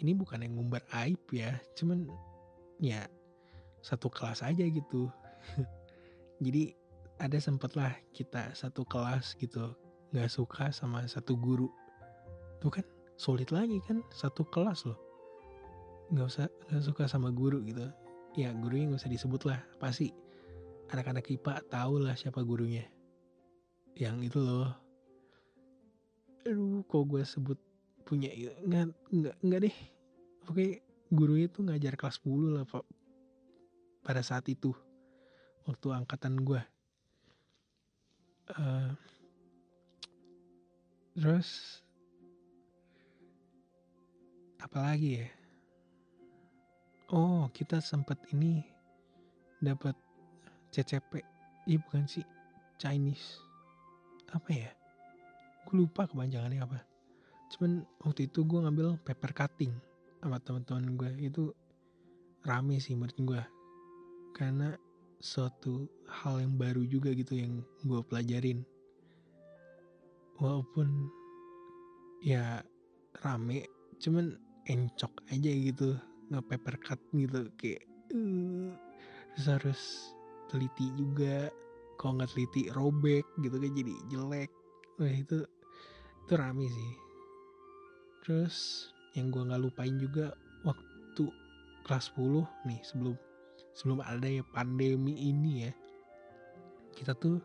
Ini 0.00 0.16
bukan 0.16 0.42
yang 0.42 0.56
ngumbar 0.56 0.82
aib 1.04 1.20
ya 1.30 1.60
cuman 1.76 2.08
ya 2.80 3.06
satu 3.80 4.08
kelas 4.10 4.42
aja 4.42 4.64
gitu. 4.64 5.08
Jadi 6.44 6.72
ada 7.20 7.36
sempet 7.36 7.76
lah 7.76 7.92
kita 8.16 8.56
satu 8.56 8.82
kelas 8.88 9.36
gitu 9.36 9.76
nggak 10.10 10.30
suka 10.32 10.72
sama 10.72 11.04
satu 11.06 11.36
guru. 11.36 11.68
Tuh 12.58 12.72
kan 12.72 12.86
sulit 13.20 13.52
lagi 13.52 13.78
kan 13.84 14.00
satu 14.10 14.42
kelas 14.48 14.88
loh. 14.88 14.98
Nggak 16.10 16.26
usah 16.26 16.46
nggak 16.72 16.84
suka 16.84 17.04
sama 17.06 17.28
guru 17.30 17.60
gitu. 17.62 17.86
Ya 18.34 18.50
gurunya 18.56 18.90
nggak 18.90 19.04
usah 19.04 19.12
disebut 19.12 19.42
lah 19.46 19.60
pasti 19.78 20.10
anak-anak 20.90 21.28
IPA 21.28 21.60
tahu 21.70 22.02
lah 22.02 22.16
siapa 22.16 22.40
gurunya. 22.42 22.88
Yang 23.94 24.32
itu 24.32 24.38
loh 24.40 24.89
aduh 26.46 26.80
kok 26.88 27.04
gue 27.04 27.22
sebut 27.24 27.58
punya 28.08 28.32
nggak 28.64 28.96
nggak 29.12 29.36
nggak 29.44 29.60
deh. 29.68 29.76
Oke 30.48 30.80
gurunya 31.10 31.50
tuh 31.50 31.66
ngajar 31.68 31.94
kelas 31.98 32.22
10 32.22 32.56
lah 32.56 32.64
pak. 32.64 32.84
Pada 34.00 34.24
saat 34.24 34.48
itu 34.48 34.72
waktu 35.68 35.86
angkatan 35.92 36.40
gue 36.40 36.60
uh, 38.56 38.90
terus 41.14 41.80
apalagi 44.58 45.20
ya? 45.22 45.28
Oh 47.10 47.50
kita 47.52 47.82
sempat 47.82 48.16
ini 48.32 48.64
dapat 49.60 49.94
CCP 50.72 51.20
iya 51.68 51.78
bukan 51.82 52.08
sih 52.08 52.24
Chinese. 52.80 53.42
Apa 54.30 54.50
ya 54.54 54.70
gue 55.70 55.86
lupa 55.86 56.10
kepanjangannya 56.10 56.66
apa. 56.66 56.82
Cuman 57.54 57.86
waktu 58.02 58.26
itu 58.26 58.42
gue 58.42 58.58
ngambil 58.58 58.98
paper 59.06 59.30
cutting 59.30 59.70
sama 60.18 60.42
teman-teman 60.42 60.98
gue 60.98 61.10
itu 61.30 61.54
rame 62.42 62.82
sih 62.82 62.98
menurut 62.98 63.14
gue 63.14 63.42
karena 64.34 64.74
suatu 65.22 65.86
hal 66.10 66.42
yang 66.42 66.58
baru 66.58 66.82
juga 66.90 67.14
gitu 67.14 67.38
yang 67.38 67.62
gue 67.86 68.02
pelajarin. 68.02 68.66
Walaupun 70.42 71.06
ya 72.26 72.66
rame 73.22 73.70
cuman 74.02 74.34
encok 74.66 75.22
aja 75.30 75.50
gitu. 75.54 75.94
Nge 76.34 76.42
paper 76.50 76.74
cut 76.82 76.98
gitu 77.14 77.46
kayak 77.54 77.86
uh, 78.10 78.74
terus 79.38 79.46
harus 79.46 79.80
teliti 80.50 80.90
juga. 80.98 81.46
Kalau 81.94 82.18
nggak 82.18 82.34
teliti 82.34 82.66
robek 82.74 83.22
gitu 83.38 83.54
kan 83.54 83.70
jadi 83.70 83.94
jelek. 84.10 84.50
Wah 84.98 85.14
itu 85.14 85.46
itu 86.30 86.38
rame 86.38 86.70
sih. 86.70 86.92
Terus 88.22 88.86
yang 89.18 89.34
gue 89.34 89.42
nggak 89.42 89.66
lupain 89.66 89.98
juga 89.98 90.30
waktu 90.62 91.26
kelas 91.82 92.14
10 92.14 92.70
nih 92.70 92.78
sebelum 92.86 93.18
sebelum 93.74 93.98
ada 93.98 94.30
ya 94.30 94.46
pandemi 94.54 95.18
ini 95.18 95.66
ya. 95.66 95.72
Kita 96.94 97.18
tuh 97.18 97.42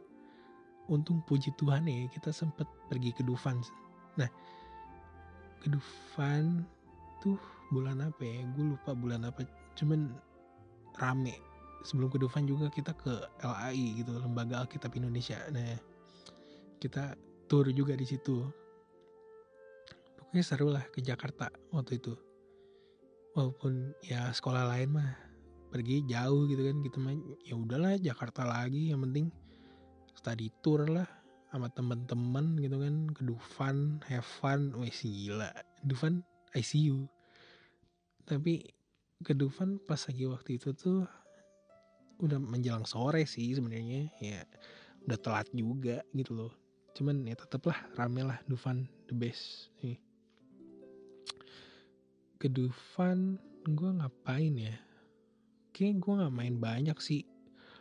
untung 0.85 1.25
puji 1.25 1.49
Tuhan 1.57 1.89
ya 1.89 2.05
kita 2.13 2.29
sempet 2.29 2.69
pergi 2.85 3.09
ke 3.09 3.25
Dufan 3.25 3.57
nah 4.21 4.29
ke 5.57 5.73
Dufan 5.73 6.61
tuh 7.25 7.41
bulan 7.73 8.05
apa 8.05 8.21
ya? 8.21 8.45
Gue 8.53 8.77
lupa 8.77 8.93
bulan 8.93 9.25
apa. 9.25 9.49
Cuman 9.73 10.13
rame. 11.01 11.33
Sebelum 11.81 12.13
ke 12.13 12.21
Dufan 12.21 12.45
juga 12.45 12.69
kita 12.69 12.93
ke 12.93 13.17
LAI 13.41 13.97
gitu 13.97 14.13
lembaga 14.13 14.61
Alkitab 14.61 14.93
Indonesia. 14.93 15.41
Nah 15.49 15.73
kita 16.77 17.17
tour 17.49 17.65
juga 17.73 17.97
di 17.97 18.05
situ 18.05 18.64
pokoknya 20.35 20.51
seru 20.51 20.67
lah 20.67 20.83
ke 20.91 20.99
Jakarta 20.99 21.47
waktu 21.71 21.95
itu. 21.95 22.11
Walaupun 23.39 23.95
ya 24.03 24.35
sekolah 24.35 24.67
lain 24.67 24.99
mah 24.99 25.15
pergi 25.71 26.03
jauh 26.11 26.43
gitu 26.51 26.59
kan 26.59 26.75
gitu 26.83 26.99
main 26.99 27.23
ya 27.47 27.55
udahlah 27.55 27.95
Jakarta 27.95 28.43
lagi 28.43 28.91
yang 28.91 28.99
penting 29.07 29.31
study 30.11 30.51
tour 30.59 30.91
lah 30.91 31.07
sama 31.55 31.71
temen-temen 31.71 32.59
gitu 32.59 32.83
kan 32.83 33.07
ke 33.15 33.23
Dufan 33.23 34.03
have 34.11 34.27
fun. 34.27 34.75
Wes 34.75 35.07
gila. 35.07 35.55
Dufan 35.87 36.19
ICU 36.51 37.07
tapi 38.27 38.67
ke 39.23 39.31
Dufan 39.31 39.79
pas 39.87 40.03
lagi 40.03 40.27
waktu 40.27 40.59
itu 40.59 40.75
tuh 40.75 41.07
udah 42.19 42.43
menjelang 42.43 42.83
sore 42.83 43.23
sih 43.23 43.55
sebenarnya. 43.55 44.11
Ya 44.19 44.43
udah 45.07 45.15
telat 45.15 45.47
juga 45.55 46.03
gitu 46.11 46.35
loh. 46.35 46.51
Cuman 46.91 47.23
ya 47.23 47.39
tetep 47.39 47.63
lah 47.71 47.79
rame 47.95 48.27
lah 48.27 48.35
Dufan 48.51 48.83
the 49.07 49.15
best. 49.15 49.71
Nih 49.79 50.04
ke 52.45 52.53
Dufan 52.53 53.41
gue 53.65 53.89
ngapain 53.97 54.53
ya? 54.53 54.77
Kayak 55.73 55.97
gue 55.97 56.13
nggak 56.13 56.35
main 56.37 56.55
banyak 56.61 56.93
sih. 57.01 57.25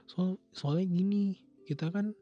Soal 0.09 0.41
soalnya 0.57 0.89
gini 0.89 1.37
kita 1.69 1.93
kan 1.93 2.17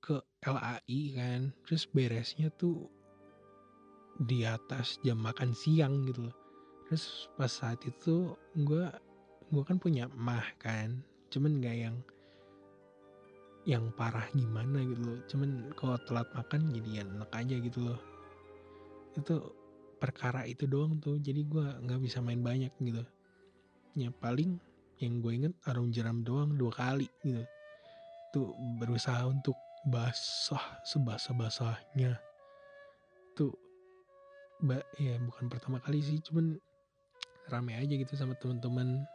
ke 0.00 0.16
LAI 0.40 1.00
kan 1.12 1.52
terus 1.68 1.84
beresnya 1.84 2.48
tuh 2.56 2.88
di 4.24 4.48
atas 4.48 4.96
jam 5.04 5.20
makan 5.20 5.52
siang 5.52 6.08
gitu 6.08 6.32
loh. 6.32 6.36
Terus 6.88 7.28
pas 7.36 7.52
saat 7.52 7.84
itu 7.84 8.32
gue 8.56 8.88
gue 9.52 9.62
kan 9.68 9.76
punya 9.76 10.08
mah 10.16 10.48
kan 10.56 11.04
cuman 11.28 11.60
nggak 11.60 11.76
yang 11.76 11.96
yang 13.68 13.84
parah 14.00 14.24
gimana 14.32 14.80
gitu 14.80 15.02
loh. 15.04 15.20
Cuman 15.28 15.76
kalau 15.76 16.00
telat 16.08 16.32
makan 16.32 16.72
jadi 16.72 17.04
enak 17.04 17.28
aja 17.36 17.56
gitu 17.60 17.84
loh. 17.84 18.00
Itu 19.12 19.65
perkara 19.96 20.44
itu 20.44 20.68
doang 20.68 21.00
tuh 21.00 21.16
jadi 21.20 21.40
gue 21.44 21.66
nggak 21.84 22.00
bisa 22.04 22.20
main 22.20 22.40
banyak 22.40 22.72
gitu. 22.80 23.02
Ya 23.96 24.12
paling 24.12 24.60
yang 25.00 25.20
gue 25.20 25.32
inget 25.32 25.54
arum 25.68 25.92
jeram 25.92 26.20
doang 26.24 26.56
dua 26.56 26.72
kali 26.72 27.08
gitu. 27.24 27.44
Tuh 28.32 28.52
berusaha 28.80 29.24
untuk 29.28 29.56
basah 29.86 30.82
sebasah 30.82 31.34
basahnya 31.38 32.18
tuh 33.38 33.54
mbak 34.64 34.82
ya 34.98 35.14
bukan 35.20 35.46
pertama 35.46 35.78
kali 35.78 36.00
sih 36.00 36.18
cuman 36.24 36.56
rame 37.52 37.76
aja 37.78 37.94
gitu 37.94 38.12
sama 38.18 38.34
teman-teman. 38.36 39.06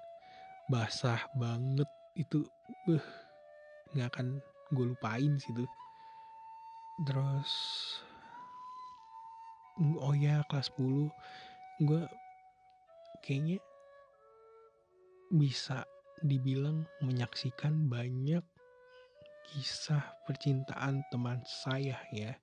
Basah 0.72 1.20
banget 1.36 1.90
itu 2.16 2.48
uh, 2.88 3.06
nggak 3.92 4.08
akan 4.16 4.28
gue 4.72 4.86
lupain 4.96 5.36
sih 5.36 5.52
tuh. 5.52 5.68
Terus 7.04 7.52
oh 9.80 10.16
ya 10.18 10.44
kelas 10.52 10.74
10 10.76 11.88
gue 11.88 12.04
kayaknya 13.24 13.58
bisa 15.32 15.88
dibilang 16.20 16.84
menyaksikan 17.00 17.88
banyak 17.88 18.44
kisah 19.48 20.04
percintaan 20.28 21.02
teman 21.10 21.40
saya 21.48 21.98
ya 22.12 22.36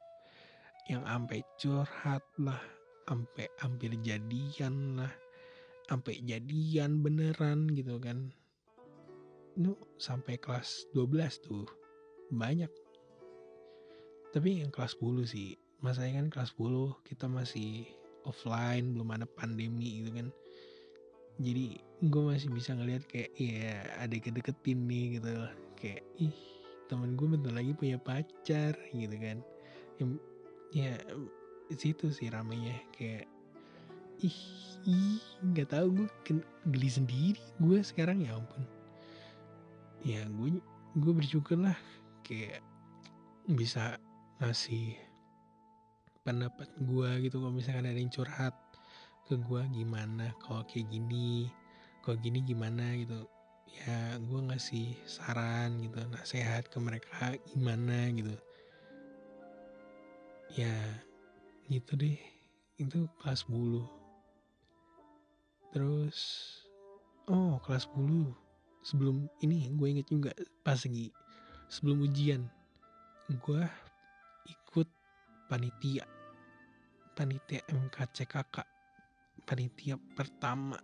yang 0.88 1.05
sampai 1.05 1.45
curhat 1.61 2.25
lah 2.41 2.61
sampai 3.05 3.47
hampir 3.61 3.93
jadian 4.01 4.97
lah 4.97 5.12
sampai 5.88 6.21
jadian 6.21 7.01
beneran 7.01 7.73
gitu 7.73 7.97
kan. 7.97 8.29
Itu 9.57 9.75
sampai 9.97 10.37
kelas 10.37 10.93
12 10.93 11.41
tuh 11.43 11.64
banyak. 12.29 12.71
Tapi 14.31 14.61
yang 14.61 14.71
kelas 14.71 15.01
10 15.01 15.25
sih 15.25 15.57
masanya 15.79 16.23
kan 16.23 16.29
kelas 16.31 16.51
10 16.59 17.07
kita 17.07 17.31
masih 17.31 17.87
offline 18.27 18.93
belum 18.95 19.14
ada 19.14 19.27
pandemi 19.27 20.03
gitu 20.03 20.11
kan. 20.14 20.29
Jadi 21.38 21.79
gue 22.03 22.23
masih 22.23 22.51
bisa 22.51 22.75
ngeliat 22.75 23.07
kayak 23.07 23.31
ya 23.38 23.87
ada 24.03 24.17
kedeketin 24.19 24.91
nih 24.91 25.19
gitu. 25.19 25.31
Kayak 25.79 26.03
ih 26.19 26.38
temen 26.91 27.14
gue 27.14 27.27
bentar 27.31 27.55
lagi 27.55 27.73
punya 27.79 27.97
pacar 28.01 28.75
gitu 28.91 29.17
kan. 29.23 29.38
Ya, 30.75 30.99
ya 31.71 31.75
situ 31.79 32.11
sih 32.11 32.27
ramenya 32.27 32.75
kayak 32.97 33.31
ih 34.19 34.38
ih 34.83 35.23
nggak 35.47 35.71
tahu 35.71 35.95
gue 35.95 36.09
geli 36.75 36.91
sendiri 36.91 37.43
gue 37.62 37.79
sekarang 37.87 38.27
ya 38.27 38.35
ampun. 38.35 38.67
Ya 40.03 40.27
gue 40.27 40.59
gue 40.99 41.12
bersyukur 41.14 41.62
lah 41.62 41.79
kayak 42.27 42.67
bisa 43.47 43.97
ngasih 44.43 45.08
pendapat 46.29 46.69
gue 46.77 47.11
gitu 47.25 47.41
kalau 47.41 47.57
misalkan 47.57 47.88
ada 47.88 47.97
yang 47.97 48.12
curhat 48.12 48.53
ke 49.25 49.41
gue 49.41 49.62
gimana? 49.73 50.29
Kalau 50.45 50.61
kayak 50.69 50.93
gini 50.93 51.49
kalau 52.05 52.21
gini 52.21 52.45
gimana? 52.45 52.93
Gitu. 53.01 53.25
Ya 53.81 54.21
gue 54.21 54.41
ngasih 54.53 54.93
saran 55.09 55.81
gitu 55.81 56.05
nasihat 56.12 56.69
ke 56.69 56.77
mereka 56.77 57.33
gimana? 57.49 58.12
Gitu. 58.12 58.37
Ya 60.53 60.77
gitu 61.73 61.97
deh. 61.97 62.21
Itu 62.77 63.09
kelas 63.25 63.49
10 63.49 63.88
terus 65.69 66.17
oh 67.29 67.61
kelas 67.61 67.85
10 67.93 68.33
sebelum 68.81 69.29
ini 69.45 69.69
gue 69.77 69.88
inget 69.93 70.09
juga 70.09 70.33
pas 70.64 70.81
lagi 70.81 71.12
sebelum 71.69 72.09
ujian 72.09 72.49
gue 73.29 73.62
ikut 74.49 74.88
panitia 75.53 76.09
panitia 77.19 77.67
MKCKK 77.67 78.79
panitia 79.43 79.99
pertama. 80.15 80.79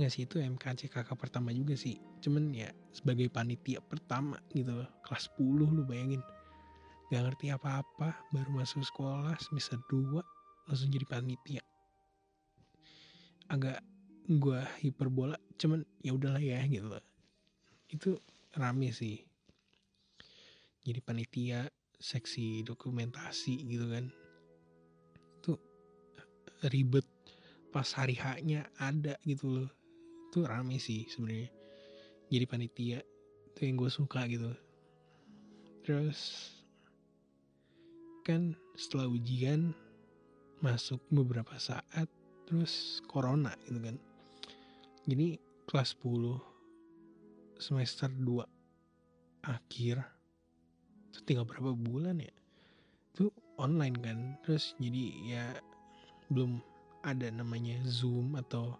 Nggak 0.00 0.10
sih 0.10 0.24
itu 0.24 0.40
MKC 0.40 0.88
pertama 1.20 1.52
juga 1.52 1.76
sih. 1.76 2.00
Cuman 2.24 2.54
ya 2.56 2.72
sebagai 2.96 3.28
panitia 3.28 3.84
pertama 3.84 4.40
gitu 4.56 4.72
loh. 4.72 4.88
Kelas 5.04 5.28
10 5.36 5.68
lu 5.68 5.82
bayangin. 5.84 6.24
Gak 7.12 7.30
ngerti 7.30 7.52
apa-apa 7.52 8.16
baru 8.32 8.64
masuk 8.64 8.80
sekolah 8.86 9.36
semester 9.42 9.76
2 9.92 10.24
langsung 10.70 10.88
jadi 10.88 11.04
panitia. 11.04 11.62
Agak 13.52 13.84
gua 14.40 14.64
hiperbola 14.80 15.36
cuman 15.60 15.84
ya 16.00 16.16
udahlah 16.16 16.40
ya 16.40 16.64
gitu 16.64 16.88
loh. 16.88 17.04
Itu 17.92 18.16
rame 18.56 18.94
sih. 18.96 19.20
Jadi 20.88 21.04
panitia 21.04 21.68
seksi 22.00 22.64
dokumentasi 22.66 23.62
gitu 23.68 23.86
kan 23.92 24.23
ribet 26.70 27.04
pas 27.74 27.86
hari 27.98 28.14
haknya 28.14 28.70
ada 28.78 29.18
gitu 29.26 29.50
loh. 29.50 29.70
Itu 30.30 30.46
rame 30.46 30.78
sih 30.78 31.10
sebenarnya. 31.10 31.50
Jadi 32.30 32.44
panitia 32.46 32.98
itu 33.50 33.60
yang 33.66 33.76
gue 33.78 33.90
suka 33.90 34.26
gitu. 34.30 34.50
Terus 35.82 36.50
kan 38.24 38.56
setelah 38.74 39.10
ujian 39.10 39.76
masuk 40.64 41.02
beberapa 41.12 41.54
saat 41.60 42.08
terus 42.48 43.04
corona 43.10 43.52
gitu 43.68 43.78
kan. 43.82 43.96
Jadi 45.04 45.36
kelas 45.68 45.92
10 46.00 46.40
semester 47.60 48.08
2 48.08 48.42
akhir 49.44 50.00
itu 51.12 51.18
tinggal 51.28 51.44
berapa 51.44 51.76
bulan 51.76 52.18
ya? 52.18 52.34
Itu 53.12 53.30
online 53.60 53.96
kan 54.00 54.18
terus 54.42 54.72
jadi 54.80 55.04
ya 55.28 55.44
belum 56.34 56.58
ada 57.06 57.30
namanya 57.30 57.78
zoom 57.86 58.34
atau 58.34 58.74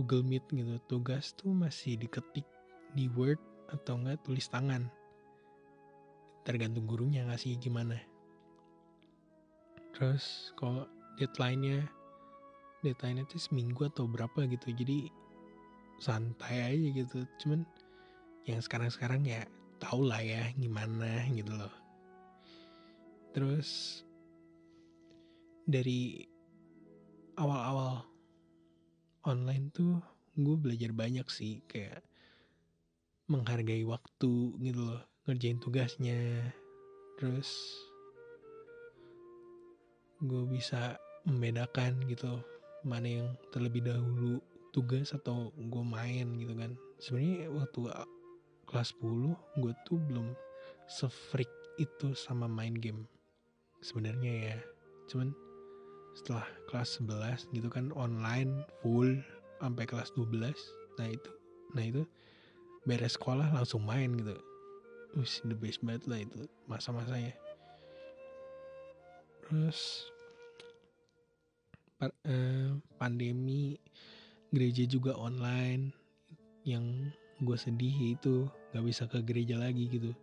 Google 0.00 0.24
Meet 0.24 0.48
gitu. 0.48 0.80
Tugas 0.88 1.36
tuh 1.36 1.52
masih 1.52 2.00
diketik 2.00 2.48
di 2.96 3.12
Word 3.12 3.40
atau 3.68 4.00
enggak 4.00 4.22
tulis 4.24 4.48
tangan. 4.48 4.88
Tergantung 6.46 6.86
gurunya 6.88 7.26
ngasih 7.26 7.58
gimana. 7.58 7.98
Terus 9.92 10.52
kalau 10.54 10.86
deadline-nya 11.18 11.84
deadline-nya 12.84 13.26
tuh 13.26 13.40
seminggu 13.40 13.88
atau 13.88 14.06
berapa 14.06 14.46
gitu. 14.46 14.70
Jadi 14.70 15.10
santai 15.98 16.76
aja 16.76 16.88
gitu. 17.02 17.24
Cuman 17.42 17.66
yang 18.46 18.62
sekarang-sekarang 18.62 19.26
ya 19.26 19.42
tau 19.82 20.00
lah 20.04 20.22
ya 20.22 20.52
gimana 20.54 21.26
gitu 21.34 21.50
loh. 21.50 21.72
Terus 23.34 24.00
dari 25.66 26.24
awal-awal 27.36 28.04
online 29.28 29.68
tuh 29.72 30.00
gue 30.36 30.56
belajar 30.56 30.92
banyak 30.92 31.24
sih 31.32 31.64
kayak 31.64 32.04
menghargai 33.26 33.82
waktu 33.82 34.54
gitu 34.60 34.80
loh 34.80 35.02
ngerjain 35.26 35.58
tugasnya. 35.60 36.52
Terus 37.16 37.48
gue 40.22 40.42
bisa 40.48 40.96
membedakan 41.26 42.00
gitu 42.08 42.40
mana 42.86 43.08
yang 43.08 43.28
terlebih 43.50 43.82
dahulu 43.84 44.38
tugas 44.70 45.12
atau 45.12 45.50
gue 45.56 45.84
main 45.84 46.28
gitu 46.38 46.54
kan. 46.54 46.72
Sebenarnya 47.02 47.52
waktu 47.52 47.80
kelas 48.68 48.94
10 49.00 49.60
gue 49.60 49.72
tuh 49.84 49.98
belum 50.00 50.32
sefreak 50.86 51.50
itu 51.76 52.14
sama 52.16 52.48
main 52.48 52.72
game 52.72 53.04
sebenarnya 53.82 54.32
ya. 54.54 54.58
Cuman 55.10 55.34
setelah 56.16 56.48
kelas 56.72 56.96
11 57.04 57.52
gitu 57.52 57.68
kan 57.68 57.92
online 57.92 58.64
full 58.80 59.20
sampai 59.60 59.84
kelas 59.84 60.08
12 60.16 60.56
nah 60.96 61.08
itu 61.12 61.30
nah 61.76 61.84
itu 61.84 62.02
beres 62.86 63.18
sekolah 63.18 63.50
langsung 63.50 63.82
main 63.82 64.14
gitu. 64.14 64.38
Wih, 65.18 65.34
the 65.50 65.56
best 65.58 65.82
banget 65.82 66.06
lah 66.06 66.22
itu 66.22 66.46
masa-masanya. 66.70 67.34
Terus 69.42 70.06
eh, 72.00 72.70
pandemi 72.96 73.74
gereja 74.54 74.86
juga 74.86 75.18
online. 75.18 75.90
Yang 76.62 77.10
gue 77.42 77.58
sedih 77.58 77.96
itu 78.14 78.46
gak 78.70 78.86
bisa 78.86 79.10
ke 79.10 79.18
gereja 79.26 79.58
lagi 79.58 79.90
gitu. 79.90 80.14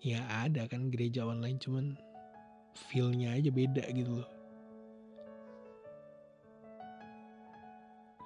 Ya 0.00 0.24
ada 0.28 0.64
kan 0.64 0.88
gereja 0.88 1.28
online 1.28 1.60
cuman 1.60 1.96
feelnya 2.74 3.36
aja 3.36 3.54
beda 3.54 3.86
gitu 3.94 4.24
loh 4.24 4.33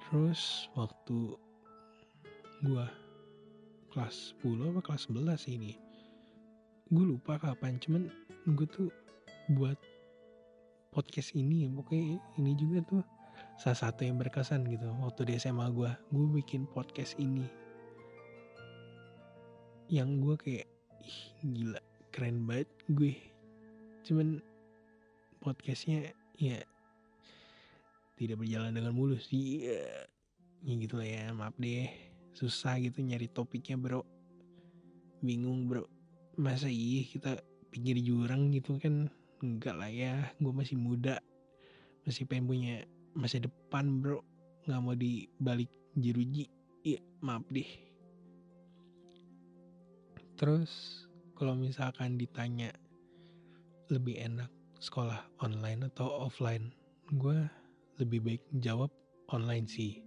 Terus 0.09 0.73
waktu 0.73 1.37
gua 2.65 2.89
kelas 3.93 4.35
10 4.45 4.73
apa 4.73 4.81
kelas 4.85 5.09
11 5.09 5.55
ini 5.55 5.73
gue 6.89 7.05
lupa 7.05 7.37
kapan 7.37 7.77
cuman 7.77 8.09
gue 8.57 8.69
tuh 8.69 8.89
buat 9.53 9.77
podcast 10.89 11.37
ini 11.37 11.69
pokoknya 11.69 12.17
ini 12.41 12.53
juga 12.57 12.81
tuh 12.89 13.03
salah 13.61 13.77
satu 13.77 14.09
yang 14.09 14.17
berkesan 14.17 14.65
gitu 14.73 14.89
waktu 15.05 15.29
di 15.29 15.33
SMA 15.37 15.69
gue 15.73 15.91
gue 15.93 16.27
bikin 16.41 16.65
podcast 16.73 17.17
ini 17.21 17.45
yang 19.89 20.21
gue 20.21 20.37
kayak 20.37 20.69
ih 21.01 21.21
gila 21.49 21.81
keren 22.13 22.45
banget 22.45 22.69
gue. 22.93 23.17
Cuman 24.05 24.45
podcastnya 25.41 26.13
ya 26.37 26.61
tidak 28.19 28.43
berjalan 28.43 28.75
dengan 28.75 28.91
mulus. 28.91 29.31
Iya. 29.31 30.11
Ya 30.67 30.75
gitu 30.75 30.99
lah 30.99 31.07
ya 31.07 31.31
maaf 31.31 31.55
deh. 31.55 31.87
Susah 32.35 32.83
gitu 32.83 32.99
nyari 32.99 33.31
topiknya 33.31 33.79
bro. 33.79 34.03
Bingung 35.23 35.71
bro. 35.71 35.87
Masa 36.35 36.67
iya 36.67 37.07
kita 37.07 37.39
pinggir 37.71 38.03
jurang 38.03 38.51
gitu 38.51 38.75
kan? 38.83 39.07
Enggak 39.39 39.79
lah 39.79 39.89
ya 39.89 40.35
gue 40.43 40.51
masih 40.51 40.75
muda. 40.75 41.23
Masih 42.03 42.27
pengen 42.27 42.51
punya 42.51 42.75
masa 43.15 43.39
depan 43.39 44.03
bro. 44.03 44.27
Nggak 44.67 44.81
mau 44.83 44.99
dibalik 44.99 45.71
jeruji. 45.95 46.51
Iya 46.83 46.99
maaf 47.23 47.47
deh. 47.55 47.71
Terus 50.39 51.07
kalau 51.39 51.55
misalkan 51.55 52.19
ditanya 52.19 52.75
lebih 53.91 54.19
enak 54.19 54.51
sekolah 54.79 55.27
online 55.43 55.91
atau 55.91 56.27
offline? 56.27 56.71
Gue 57.11 57.58
lebih 57.99 58.23
baik 58.23 58.43
jawab 58.63 58.91
online 59.29 59.67
sih. 59.67 60.03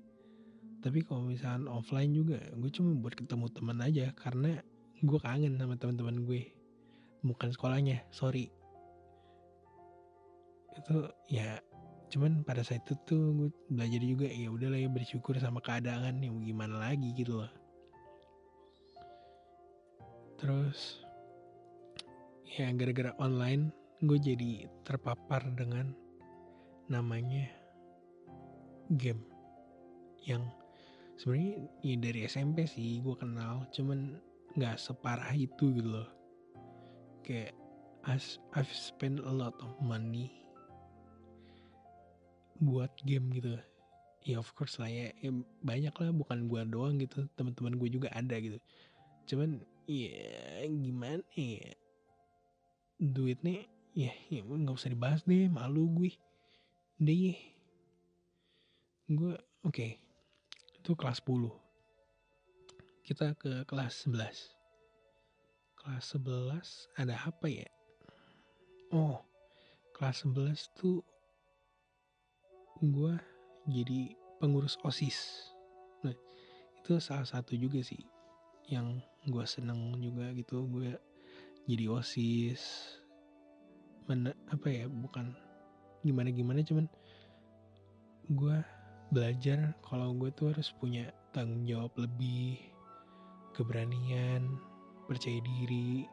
Tapi 0.82 1.06
kalau 1.06 1.30
misalnya 1.30 1.70
offline 1.70 2.10
juga 2.10 2.42
gue 2.58 2.72
cuma 2.74 2.98
buat 2.98 3.14
ketemu 3.14 3.46
teman 3.54 3.80
aja 3.86 4.10
karena 4.18 4.58
gue 4.98 5.20
kangen 5.22 5.60
sama 5.60 5.78
teman-teman 5.78 6.26
gue. 6.26 6.50
Bukan 7.22 7.54
sekolahnya 7.54 8.02
sorry. 8.10 8.50
Itu 10.74 11.12
ya 11.30 11.62
cuman 12.12 12.44
pada 12.44 12.66
saat 12.66 12.84
itu 12.84 12.98
tuh 13.08 13.24
gue 13.38 13.50
belajar 13.72 14.02
juga 14.02 14.28
ya 14.28 14.50
udahlah 14.50 14.82
ya 14.82 14.90
bersyukur 14.90 15.38
sama 15.38 15.62
keadaan 15.62 16.20
yang 16.26 16.42
gimana 16.42 16.82
lagi 16.82 17.14
gitu 17.14 17.46
loh. 17.46 17.54
Terus 20.42 21.06
ya 22.58 22.74
gara-gara 22.74 23.14
online 23.22 23.70
gue 24.02 24.18
jadi 24.18 24.66
terpapar 24.82 25.46
dengan 25.54 25.94
namanya 26.90 27.61
game 28.98 29.22
yang 30.26 30.44
sebenarnya 31.18 31.70
ya 31.86 31.96
dari 32.02 32.20
SMP 32.26 32.66
sih 32.66 33.02
gue 33.02 33.16
kenal 33.18 33.66
cuman 33.72 34.18
nggak 34.58 34.78
separah 34.78 35.32
itu 35.36 35.72
gitu 35.78 35.90
loh. 36.02 36.10
Kayak 37.24 37.56
I've 38.04 38.74
spent 38.74 39.22
a 39.22 39.30
lot 39.30 39.54
of 39.62 39.78
money 39.80 40.34
buat 42.58 42.92
game 43.06 43.30
gitu. 43.34 43.58
Ya 44.22 44.38
of 44.38 44.54
course 44.54 44.78
lah 44.78 44.90
ya, 44.90 45.10
ya 45.18 45.34
banyak 45.66 45.94
lah 45.98 46.10
bukan 46.14 46.46
gue 46.46 46.62
doang 46.70 47.02
gitu 47.02 47.26
teman-teman 47.34 47.78
gue 47.78 47.90
juga 47.90 48.10
ada 48.14 48.38
gitu. 48.38 48.58
Cuman 49.30 49.62
ya 49.90 50.66
gimana 50.70 51.26
ya? 51.34 51.74
Duitnya 53.02 53.66
ya, 53.98 54.14
ya 54.30 54.46
nggak 54.46 54.78
usah 54.78 54.94
dibahas 54.94 55.26
deh 55.26 55.50
malu 55.50 55.90
gue. 56.02 56.14
Deh 57.02 57.38
gue 59.12 59.36
oke. 59.68 59.76
Okay. 59.76 60.00
itu 60.80 60.96
kelas 60.96 61.20
10 61.28 61.52
kita 63.04 63.36
ke 63.36 63.68
kelas 63.68 64.08
11 64.08 64.56
kelas 65.76 66.06
11 66.16 66.96
ada 66.96 67.20
apa 67.20 67.52
ya? 67.52 67.68
Oh 68.96 69.20
kelas 69.92 70.24
11 70.24 70.80
tuh 70.80 71.04
gue 72.80 73.14
jadi 73.68 74.16
pengurus 74.40 74.80
osis. 74.88 75.52
Nah 76.08 76.16
itu 76.80 76.98
salah 77.04 77.28
satu 77.28 77.52
juga 77.60 77.84
sih 77.84 78.00
yang 78.72 79.04
gue 79.28 79.44
seneng 79.44 80.00
juga 80.00 80.32
gitu. 80.40 80.64
Gue 80.72 80.96
jadi 81.68 81.92
osis. 81.92 82.96
Mana 84.08 84.32
apa 84.48 84.72
ya 84.72 84.88
bukan 84.88 85.36
gimana 86.02 86.32
gimana 86.32 86.64
cuman 86.64 86.88
gue 88.32 88.58
belajar 89.12 89.76
kalau 89.84 90.16
gue 90.16 90.32
tuh 90.32 90.56
harus 90.56 90.72
punya 90.80 91.12
tanggung 91.36 91.68
jawab 91.68 91.92
lebih 92.00 92.64
keberanian 93.52 94.56
percaya 95.06 95.44
diri 95.44 96.08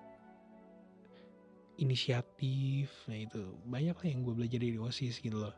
inisiatif 1.79 2.91
nah 3.07 3.19
itu. 3.19 3.55
Banyak 3.71 3.95
lah 3.95 4.09
yang 4.11 4.27
gue 4.27 4.35
belajar 4.35 4.59
dari 4.59 4.77
osis 4.77 5.23
gitu 5.23 5.39
loh. 5.39 5.55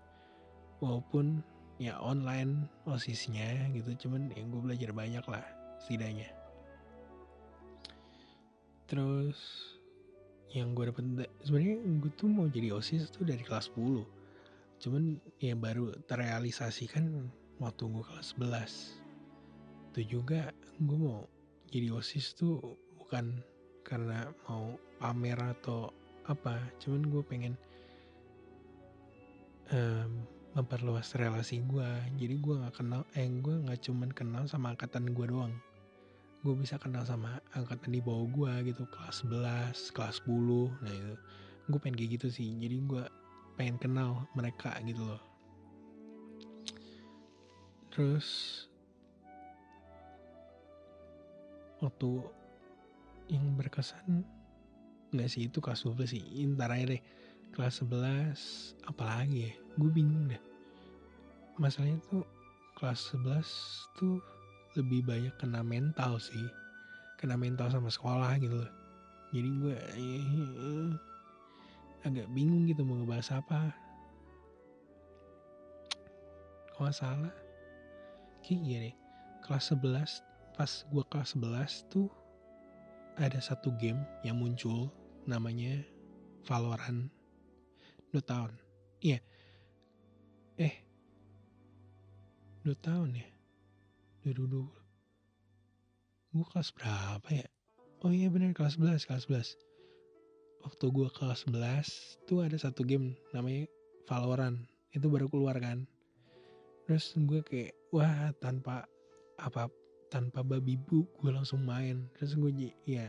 Walaupun 0.84 1.40
ya 1.80 1.96
online 1.96 2.68
osisnya 2.84 3.72
gitu 3.72 3.96
cuman 4.06 4.28
yang 4.36 4.52
gue 4.52 4.60
belajar 4.60 4.92
banyak 4.92 5.24
lah 5.24 5.44
setidaknya. 5.80 6.28
Terus 8.84 9.40
yang 10.52 10.76
gue 10.76 10.92
dapet 10.92 11.30
sebenarnya 11.40 11.80
gue 12.04 12.12
tuh 12.20 12.28
mau 12.28 12.44
jadi 12.52 12.76
osis 12.76 13.08
tuh 13.08 13.24
dari 13.24 13.40
kelas 13.40 13.72
10 13.72 14.19
cuman 14.80 15.20
ya 15.38 15.52
baru 15.52 15.92
terrealisasikan 16.08 17.28
waktu 17.60 17.82
gue 17.84 18.04
kelas 18.04 18.34
11 18.40 19.00
itu 19.92 20.16
juga 20.16 20.48
gue 20.80 20.96
mau 20.96 21.28
jadi 21.70 21.92
osis 21.94 22.34
tuh 22.34 22.58
bukan 22.96 23.42
karena 23.86 24.30
mau 24.46 24.78
pamer 25.02 25.38
atau 25.38 25.90
apa. 26.30 26.58
Cuman 26.78 27.10
gue 27.10 27.22
pengen 27.26 27.54
um, 29.74 30.22
memperluas 30.54 31.14
relasi 31.14 31.62
gue 31.62 31.90
jadi 32.18 32.34
gue 32.42 32.54
nggak 32.58 32.74
kenal 32.82 33.06
eh 33.14 33.30
gue 33.30 33.54
nggak 33.66 33.86
cuman 33.86 34.10
kenal 34.10 34.46
sama 34.46 34.74
angkatan 34.78 35.10
gue 35.10 35.26
doang. 35.26 35.54
Gue 36.46 36.54
bisa 36.56 36.78
kenal 36.78 37.04
sama 37.04 37.42
angkatan 37.52 37.92
di 37.92 38.00
bawah 38.00 38.26
gue 38.30 38.72
gitu. 38.72 38.86
Kelas 38.94 39.26
11 39.26 39.94
kelas 39.94 40.16
10 40.22 40.86
nah 40.86 40.92
itu. 40.94 41.14
Gue 41.70 41.78
pengen 41.82 41.98
kayak 41.98 42.10
gitu 42.18 42.28
sih. 42.30 42.48
Jadi 42.62 42.76
gue 42.86 43.04
pengen 43.60 43.76
kenal 43.76 44.24
mereka 44.32 44.72
gitu 44.88 45.04
loh. 45.04 45.20
Terus 47.92 48.24
waktu 51.84 52.24
yang 53.28 53.44
berkesan 53.60 54.24
nggak 55.12 55.28
sih 55.28 55.52
itu 55.52 55.60
kelas 55.60 55.84
12 55.84 56.08
sih. 56.08 56.24
Ntar 56.56 56.72
aja 56.72 56.96
deh 56.96 57.02
kelas 57.52 57.84
11 57.84 58.80
apalagi 58.88 59.52
ya? 59.52 59.52
Gue 59.76 59.92
bingung 59.92 60.32
deh. 60.32 60.40
Masalahnya 61.60 62.00
tuh 62.08 62.24
kelas 62.80 63.12
11 63.12 63.44
tuh 64.00 64.24
lebih 64.80 65.04
banyak 65.04 65.36
kena 65.36 65.60
mental 65.60 66.16
sih. 66.16 66.48
Kena 67.20 67.36
mental 67.36 67.68
sama 67.68 67.92
sekolah 67.92 68.40
gitu 68.40 68.56
loh. 68.56 68.72
Jadi 69.36 69.48
gue 69.60 69.76
eh, 70.00 71.09
agak 72.04 72.26
bingung 72.32 72.64
gitu 72.64 72.80
mau 72.86 72.96
ngebahas 72.96 73.40
apa. 73.40 73.74
Kalau 76.72 76.88
nggak 76.88 76.96
salah? 76.96 77.34
Kayak 78.40 78.60
gini 78.64 78.90
kelas 79.44 79.72
11 79.72 80.56
pas 80.56 80.70
gue 80.92 81.04
kelas 81.08 81.36
11 81.36 81.92
tuh 81.92 82.08
ada 83.20 83.40
satu 83.40 83.72
game 83.76 84.00
yang 84.24 84.40
muncul 84.40 84.88
namanya 85.28 85.84
Valorant 86.48 87.12
tahun 88.10 88.52
iya. 89.00 89.20
Eh 90.60 90.74
tahun 92.80 93.16
ya? 93.16 93.28
2020 94.22 94.70
gue 96.30 96.46
kelas 96.54 96.70
berapa 96.76 97.28
ya? 97.32 97.48
Oh 98.04 98.12
iya 98.12 98.30
bener 98.30 98.54
kelas 98.54 98.78
11 98.78 99.08
kelas 99.08 99.24
11 99.28 99.69
waktu 100.64 100.84
gue 100.92 101.08
kelas 101.12 101.48
11 101.48 102.28
tuh 102.28 102.44
ada 102.44 102.56
satu 102.56 102.84
game 102.84 103.16
namanya 103.32 103.68
Valorant. 104.10 104.58
Itu 104.90 105.06
baru 105.06 105.30
keluar 105.30 105.56
kan. 105.62 105.86
Terus 106.86 107.14
gue 107.14 107.40
kayak 107.46 107.74
wah 107.94 108.34
tanpa 108.42 108.82
apa 109.38 109.70
tanpa 110.10 110.42
babi 110.42 110.74
bu 110.74 111.06
gue 111.22 111.30
langsung 111.30 111.62
main. 111.62 112.10
Terus 112.18 112.34
gue 112.34 112.74
ya 112.84 113.06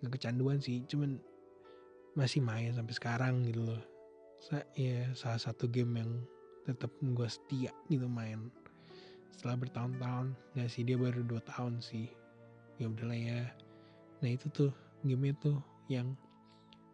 nggak 0.00 0.16
kecanduan 0.16 0.58
sih 0.58 0.82
cuman 0.88 1.20
masih 2.18 2.42
main 2.42 2.74
sampai 2.74 2.94
sekarang 2.96 3.46
gitu 3.46 3.62
loh. 3.62 3.82
Sa 4.42 4.64
ya 4.74 5.06
salah 5.14 5.38
satu 5.38 5.70
game 5.70 6.02
yang 6.02 6.10
tetap 6.66 6.90
gue 6.98 7.28
setia 7.30 7.70
gitu 7.86 8.10
main. 8.10 8.50
Setelah 9.30 9.62
bertahun-tahun 9.62 10.34
nggak 10.58 10.68
sih 10.68 10.82
dia 10.82 10.98
baru 10.98 11.22
dua 11.22 11.40
tahun 11.46 11.78
sih. 11.78 12.10
Ya 12.82 12.90
udahlah 12.90 13.16
ya. 13.16 13.46
Nah 14.20 14.28
itu 14.34 14.50
tuh 14.50 14.74
game 15.06 15.30
itu 15.30 15.54
yang 15.86 16.18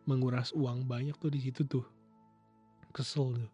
menguras 0.06 0.54
uang 0.54 0.86
banyak 0.86 1.18
tuh 1.18 1.28
di 1.28 1.42
situ 1.42 1.66
tuh. 1.66 1.84
Kesel 2.94 3.36
tuh. 3.36 3.50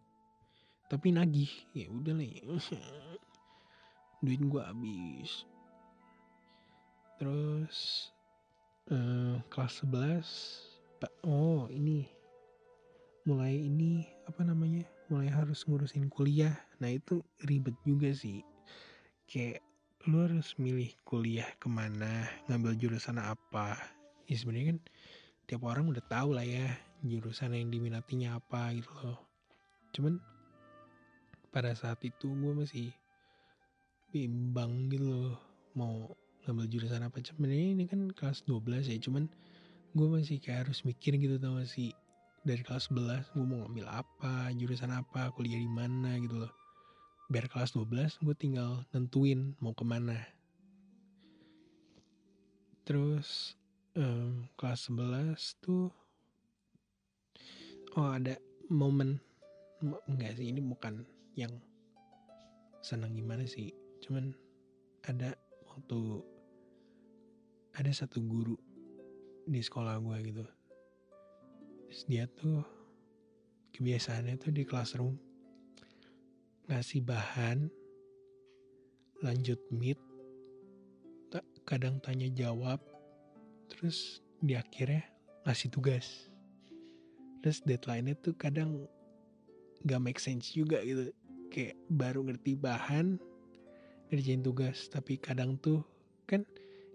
Tapi 0.87 1.09
nagih 1.09 1.49
ya 1.73 1.89
udah 1.89 2.13
lah 2.13 2.27
ya. 2.29 2.41
duit 4.23 4.39
gue 4.39 4.61
habis. 4.61 5.43
Terus 7.17 8.09
uh, 8.93 9.41
kelas 9.49 9.83
11 9.83 11.27
oh 11.27 11.67
ini. 11.67 12.07
Mulai 13.23 13.55
ini 13.55 14.03
apa 14.27 14.43
namanya 14.43 14.83
mulai 15.11 15.27
harus 15.27 15.65
ngurusin 15.67 16.07
kuliah. 16.07 16.53
Nah 16.79 16.93
itu 16.93 17.19
ribet 17.43 17.75
juga 17.83 18.13
sih. 18.13 18.45
Kayak 19.27 19.63
lu 20.03 20.19
harus 20.19 20.55
milih 20.59 20.91
kuliah 21.07 21.47
ke 21.59 21.71
mana 21.71 22.27
ngambil 22.51 22.75
jurusan 22.75 23.19
apa. 23.19 23.79
Ya 24.27 24.35
sebenarnya 24.35 24.75
kan 24.75 24.79
tiap 25.47 25.67
orang 25.67 25.91
udah 25.91 26.03
tahu 26.07 26.35
lah 26.35 26.47
ya 26.47 26.71
jurusan 27.03 27.51
yang 27.51 27.67
diminatinya 27.67 28.39
apa 28.39 28.71
gitu 28.75 28.91
loh. 29.03 29.19
Cuman 29.91 30.17
pada 31.51 31.75
saat 31.75 31.99
itu 32.01 32.31
gue 32.31 32.53
masih 32.55 32.89
bimbang 34.09 34.87
gitu 34.87 35.05
loh 35.05 35.35
mau 35.75 36.15
ngambil 36.47 36.65
jurusan 36.71 37.03
apa. 37.03 37.19
Sebenarnya 37.19 37.67
ini 37.75 37.83
kan 37.85 38.09
kelas 38.15 38.47
12 38.47 38.87
ya 38.87 38.97
cuman 39.03 39.27
gue 39.93 40.07
masih 40.09 40.39
kayak 40.39 40.67
harus 40.67 40.81
mikir 40.87 41.19
gitu 41.19 41.37
tau 41.37 41.59
gak 41.59 41.69
sih 41.69 41.93
dari 42.41 42.65
kelas 42.65 42.89
11 42.89 43.35
gue 43.35 43.45
mau 43.45 43.67
ngambil 43.67 43.85
apa 43.87 44.49
jurusan 44.57 44.91
apa 44.91 45.31
kuliah 45.35 45.59
di 45.59 45.69
mana 45.69 46.17
gitu 46.23 46.47
loh. 46.47 46.53
Biar 47.27 47.51
kelas 47.51 47.75
12 47.75 48.23
gue 48.23 48.35
tinggal 48.35 48.83
nentuin 48.95 49.55
mau 49.59 49.75
ke 49.75 49.83
mana. 49.83 50.17
Terus 52.83 53.55
um, 53.97 54.47
kelas 54.57 54.89
11 54.89 55.37
tuh 55.61 55.89
oh 57.93 58.09
ada 58.09 58.37
momen 58.69 59.21
enggak 60.09 60.39
sih 60.39 60.49
ini 60.49 60.61
bukan 60.63 61.05
yang 61.37 61.51
senang 62.81 63.13
gimana 63.13 63.45
sih 63.45 63.69
cuman 64.03 64.33
ada 65.05 65.35
waktu 65.67 66.23
ada 67.73 67.91
satu 67.91 68.21
guru 68.21 68.53
di 69.43 69.59
sekolah 69.59 69.97
gue 69.99 70.17
gitu. 70.29 70.45
Terus 71.89 72.01
dia 72.05 72.25
tuh 72.29 72.61
kebiasaannya 73.73 74.37
tuh 74.37 74.53
di 74.53 74.63
classroom 74.63 75.17
ngasih 76.69 77.03
bahan 77.03 77.67
lanjut 79.19 79.59
meet 79.73 79.99
kadang 81.65 81.97
tanya 81.99 82.29
jawab 82.31 82.79
terus 83.71 84.23
di 84.43 84.57
akhirnya 84.57 85.05
ngasih 85.47 85.69
tugas. 85.71 86.27
Terus 87.43 87.59
deadline-nya 87.67 88.15
tuh 88.23 88.35
kadang 88.35 88.87
gak 89.83 89.99
make 89.99 90.19
sense 90.19 90.55
juga 90.55 90.79
gitu. 90.83 91.11
Kayak 91.51 91.77
baru 91.91 92.25
ngerti 92.25 92.57
bahan 92.57 93.19
ngerjain 94.09 94.45
tugas 94.45 94.89
tapi 94.89 95.17
kadang 95.17 95.57
tuh 95.57 95.81
kan 96.29 96.45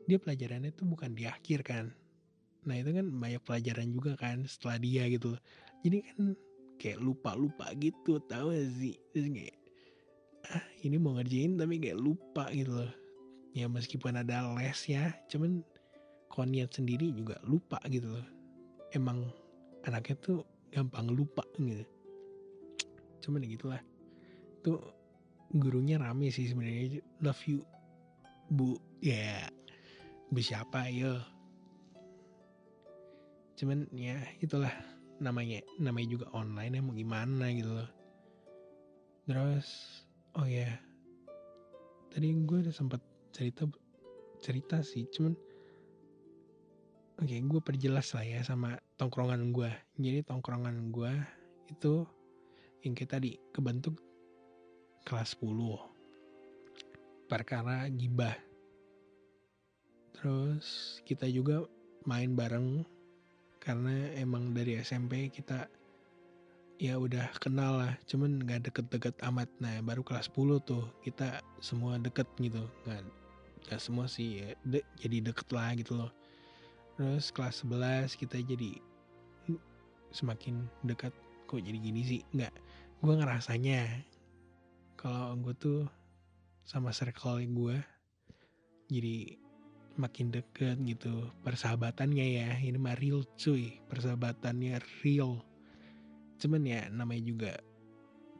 dia 0.06 0.16
pelajarannya 0.16 0.72
tuh 0.72 0.86
bukan 0.88 1.12
di 1.12 1.28
akhir 1.28 1.62
kan. 1.66 1.92
Nah 2.64 2.74
itu 2.76 2.90
kan 2.92 3.06
banyak 3.08 3.42
pelajaran 3.44 3.88
juga 3.92 4.16
kan 4.18 4.44
setelah 4.44 4.76
dia 4.80 5.06
gitu 5.08 5.36
jadi 5.82 6.02
kan 6.10 6.34
kayak 6.78 6.98
lupa-lupa 7.02 7.70
gitu 7.78 8.18
tahu 8.26 8.54
gak 8.54 8.70
sih? 8.78 8.96
Terus 9.14 9.26
kayak 9.30 9.56
ah 10.48 10.64
ini 10.82 10.96
mau 10.96 11.18
ngerjain 11.18 11.58
tapi 11.58 11.78
kayak 11.78 11.98
lupa 11.98 12.50
gitu 12.54 12.82
loh. 12.82 12.92
Ya 13.54 13.66
meskipun 13.66 14.14
ada 14.18 14.46
les 14.54 14.80
ya 14.86 15.14
cuman 15.30 15.62
kalau 16.28 16.46
niat 16.46 16.70
sendiri 16.70 17.10
juga 17.16 17.40
lupa 17.44 17.80
gitu 17.88 18.14
loh. 18.14 18.26
Emang 18.92 19.28
anaknya 19.84 20.16
tuh 20.20 20.38
gampang 20.70 21.08
lupa 21.10 21.44
gitu. 21.56 21.84
Cuman 23.24 23.44
ya 23.44 23.48
gitulah. 23.56 23.82
Tuh 24.62 24.80
gurunya 25.56 25.96
rame 25.96 26.28
sih 26.28 26.48
sebenarnya. 26.48 27.00
Love 27.24 27.42
you 27.48 27.58
bu. 28.52 28.76
Ya 29.00 29.48
yeah 30.28 30.42
siapa? 30.44 30.92
Yo. 30.92 31.16
Cuman 33.58 33.88
ya 33.96 34.20
itulah 34.38 34.70
namanya 35.18 35.64
namanya 35.82 36.08
juga 36.14 36.26
online 36.30 36.78
ya 36.78 36.82
mau 36.84 36.94
gimana 36.94 37.50
gitu 37.50 37.72
loh. 37.72 37.90
Terus 39.24 39.66
oh 40.36 40.46
ya. 40.46 40.68
Tadi 42.08 42.32
gue 42.44 42.58
udah 42.64 42.74
sempat 42.74 43.00
cerita 43.32 43.68
cerita 44.38 44.80
sih. 44.84 45.08
Cuman 45.10 45.34
oke 47.18 47.26
okay, 47.26 47.42
gue 47.42 47.60
perjelas 47.60 48.14
lah 48.14 48.24
ya 48.24 48.40
sama 48.46 48.78
tongkrongan 48.94 49.50
gue 49.50 49.70
jadi 49.98 50.22
tongkrongan 50.22 50.94
gue 50.94 51.12
itu 51.68 52.06
yang 52.86 52.94
kayak 52.94 53.18
tadi 53.18 53.30
kebentuk 53.50 53.98
kelas 55.02 55.34
10 55.40 55.98
perkara 57.28 57.90
gibah. 57.92 58.34
Terus 60.16 60.98
kita 61.04 61.28
juga 61.28 61.68
main 62.08 62.32
bareng 62.32 62.82
karena 63.60 64.14
emang 64.16 64.56
dari 64.56 64.80
SMP 64.80 65.28
kita 65.28 65.68
ya 66.78 66.94
udah 66.94 67.34
kenal 67.42 67.82
lah 67.82 67.92
cuman 68.08 68.40
nggak 68.40 68.72
deket-deket 68.72 69.14
amat. 69.28 69.50
Nah 69.60 69.82
baru 69.84 70.00
kelas 70.00 70.32
10 70.32 70.62
tuh 70.64 70.88
kita 71.04 71.44
semua 71.60 72.00
deket 72.00 72.26
gitu. 72.40 72.64
Nggak 72.88 73.02
nggak 73.68 73.80
semua 73.84 74.08
sih 74.08 74.40
ya, 74.40 74.48
de, 74.64 74.80
jadi 74.96 75.28
deket 75.28 75.48
lah 75.52 75.76
gitu 75.76 76.00
loh 76.00 76.17
terus 76.98 77.30
kelas 77.30 77.62
11 77.62 78.18
kita 78.18 78.42
jadi 78.42 78.74
semakin 80.10 80.66
dekat. 80.82 81.14
Kok 81.46 81.62
jadi 81.62 81.78
gini 81.78 82.02
sih? 82.02 82.20
Nggak. 82.34 82.50
Gue 82.98 83.14
ngerasanya 83.14 83.86
kalau 84.98 85.38
gue 85.38 85.54
tuh 85.54 85.86
sama 86.66 86.90
circle 86.90 87.38
gue 87.46 87.78
jadi 88.90 89.38
makin 89.94 90.34
deket 90.34 90.74
gitu. 90.82 91.30
Persahabatannya 91.46 92.26
ya 92.34 92.50
ini 92.58 92.74
mah 92.74 92.98
real 92.98 93.22
cuy. 93.38 93.78
Persahabatannya 93.86 94.82
real. 95.06 95.38
Cuman 96.42 96.66
ya 96.66 96.90
namanya 96.90 97.22
juga 97.22 97.52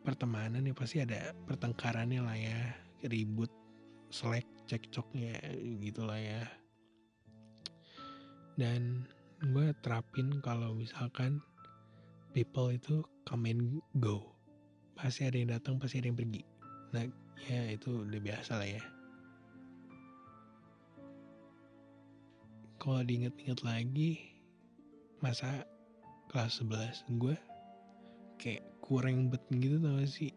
pertemanan 0.03 0.67
ya 0.67 0.75
pasti 0.75 0.99
ada 0.99 1.31
pertengkarannya 1.47 2.21
lah 2.27 2.35
ya. 2.35 2.59
Ribut 3.07 3.55
selek 4.11 4.51
cekcoknya 4.67 5.39
gitu 5.79 6.03
lah 6.03 6.19
ya 6.19 6.58
dan 8.59 9.07
gue 9.39 9.71
terapin 9.87 10.43
kalau 10.43 10.75
misalkan 10.75 11.39
people 12.35 12.75
itu 12.75 13.07
come 13.23 13.47
and 13.47 13.79
go. 14.03 14.35
Pasti 14.99 15.31
ada 15.31 15.39
yang 15.39 15.55
datang 15.55 15.79
pasti 15.79 16.03
ada 16.03 16.11
yang 16.11 16.19
pergi. 16.19 16.43
Nah 16.91 17.07
ya 17.47 17.71
itu 17.71 18.03
udah 18.03 18.19
biasa 18.19 18.59
lah 18.59 18.67
ya. 18.67 18.83
Kalau 22.83 23.07
diinget-inget 23.07 23.63
lagi 23.63 24.19
masa 25.23 25.63
kelas 26.35 26.59
11 26.59 27.07
gue 27.19 27.39
kayak 28.43 28.67
kurang 28.83 29.31
bet 29.31 29.43
gitu 29.55 29.79
tau 29.79 30.03
gak 30.03 30.11
sih? 30.11 30.35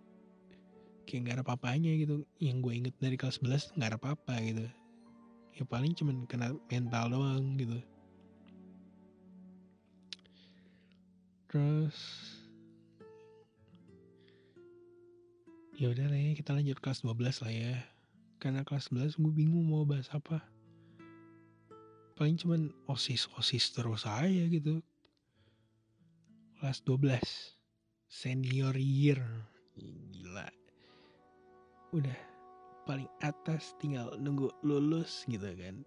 Kayak 1.09 1.21
gak 1.25 1.35
ada 1.41 1.43
apa-apanya 1.49 1.91
gitu. 1.97 2.21
Yang 2.37 2.57
gue 2.61 2.73
inget 2.85 2.95
dari 3.01 3.17
kelas 3.17 3.41
11 3.41 3.73
gak 3.81 3.89
ada 3.93 3.97
apa-apa 3.97 4.37
gitu. 4.45 4.65
Ya 5.57 5.65
paling 5.65 5.97
cuman 5.97 6.29
kena 6.29 6.53
mental 6.69 7.17
doang 7.17 7.57
gitu 7.57 7.81
terus 11.51 11.99
ya 15.75 15.91
udah 15.91 16.07
lah 16.07 16.15
ya 16.15 16.31
kita 16.37 16.55
lanjut 16.55 16.79
kelas 16.79 17.03
12 17.03 17.43
lah 17.43 17.51
ya. 17.51 17.75
Karena 18.37 18.61
kelas 18.61 18.93
11 18.93 19.19
gue 19.19 19.33
bingung 19.33 19.67
mau 19.67 19.83
bahas 19.83 20.07
apa. 20.13 20.39
Paling 22.15 22.37
cuman 22.37 22.69
osis-osis 22.85 23.73
terus 23.73 24.05
aja 24.05 24.45
gitu. 24.45 24.79
Kelas 26.61 26.85
12 26.85 27.19
senior 28.07 28.77
year. 28.77 29.19
Gila. 30.13 30.47
Udah 31.97 32.19
paling 32.85 33.09
atas 33.25 33.73
tinggal 33.81 34.13
nunggu 34.21 34.53
lulus 34.61 35.25
gitu 35.25 35.49
kan. 35.57 35.81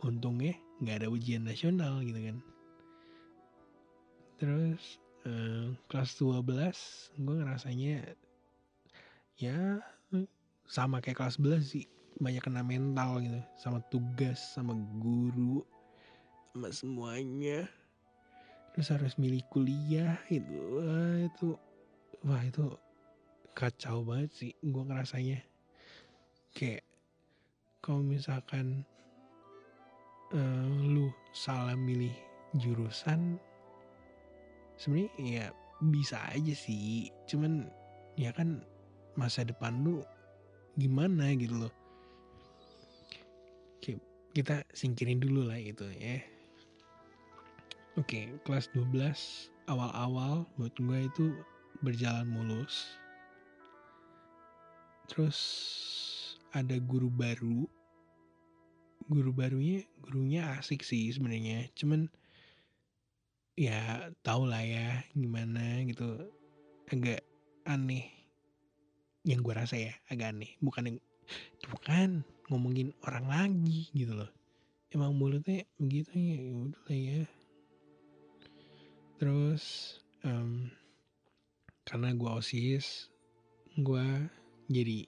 Untungnya 0.00 0.54
nggak 0.78 1.04
ada 1.04 1.08
ujian 1.10 1.42
nasional 1.42 2.06
gitu 2.06 2.22
kan. 2.22 2.38
Terus 4.38 5.02
eh, 5.26 5.66
kelas 5.90 6.16
12 6.16 7.20
gue 7.20 7.34
ngerasanya 7.40 7.96
ya 9.40 9.80
sama 10.70 11.02
kayak 11.02 11.18
kelas 11.18 11.42
11 11.42 11.66
sih. 11.66 11.86
Banyak 12.20 12.44
kena 12.44 12.62
mental 12.62 13.24
gitu 13.24 13.40
sama 13.58 13.82
tugas 13.90 14.38
sama 14.54 14.76
guru 15.02 15.64
sama 16.52 16.68
semuanya. 16.70 17.66
Terus 18.76 18.92
harus 18.94 19.14
milih 19.18 19.42
kuliah 19.50 20.20
itu 20.30 20.54
wah 20.78 21.18
itu 21.18 21.48
wah 22.22 22.42
itu 22.44 22.70
kacau 23.56 24.06
banget 24.06 24.30
sih 24.36 24.52
gue 24.62 24.82
ngerasanya. 24.84 25.42
Kayak 26.54 26.86
kalau 27.82 28.04
misalkan 28.04 28.84
uh, 30.36 30.70
lu 30.86 31.10
salah 31.32 31.74
milih 31.74 32.12
jurusan 32.60 33.40
sebenarnya 34.80 35.12
ya 35.20 35.46
bisa 35.92 36.16
aja 36.32 36.54
sih 36.56 37.12
cuman 37.28 37.68
ya 38.16 38.32
kan 38.32 38.64
masa 39.14 39.44
depan 39.44 39.84
lu 39.84 40.00
gimana 40.80 41.36
gitu 41.36 41.68
loh 41.68 41.74
kita 44.30 44.62
singkirin 44.70 45.18
dulu 45.18 45.50
lah 45.50 45.58
itu 45.58 45.82
ya 45.98 46.22
Oke, 47.98 48.30
kelas 48.46 48.70
12 48.72 49.50
awal-awal 49.66 50.46
buat 50.54 50.70
gue 50.78 51.10
itu 51.10 51.26
berjalan 51.82 52.22
mulus. 52.30 52.96
Terus 55.10 55.38
ada 56.54 56.78
guru 56.78 57.10
baru. 57.10 57.66
Guru 59.10 59.34
barunya 59.34 59.82
gurunya 60.06 60.54
asik 60.54 60.86
sih 60.86 61.10
sebenarnya. 61.10 61.66
Cuman 61.74 62.06
ya 63.60 64.08
tau 64.24 64.48
lah 64.48 64.64
ya 64.64 65.04
gimana 65.12 65.84
gitu. 65.84 66.16
Agak 66.88 67.20
aneh. 67.68 68.08
Yang 69.28 69.40
gue 69.44 69.54
rasa 69.54 69.76
ya 69.76 69.92
agak 70.08 70.32
aneh. 70.32 70.56
Bukan 70.64 70.88
yang 70.88 70.98
tuh 71.60 71.76
kan 71.84 72.24
ngomongin 72.48 72.96
orang 73.04 73.28
lagi 73.28 73.92
gitu 73.92 74.16
loh. 74.16 74.32
Emang 74.88 75.12
mulutnya 75.12 75.68
begitu 75.76 76.16
ya, 76.16 76.40
ya 76.40 76.54
udah 76.56 76.82
lah 76.88 76.96
ya 76.96 77.22
terus 79.20 80.00
um, 80.24 80.72
karena 81.84 82.16
gue 82.16 82.30
osis 82.40 83.12
gue 83.76 84.06
jadi 84.72 85.04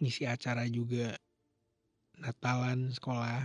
ngisi 0.00 0.24
acara 0.24 0.64
juga 0.64 1.20
Natalan 2.16 2.88
sekolah 2.88 3.44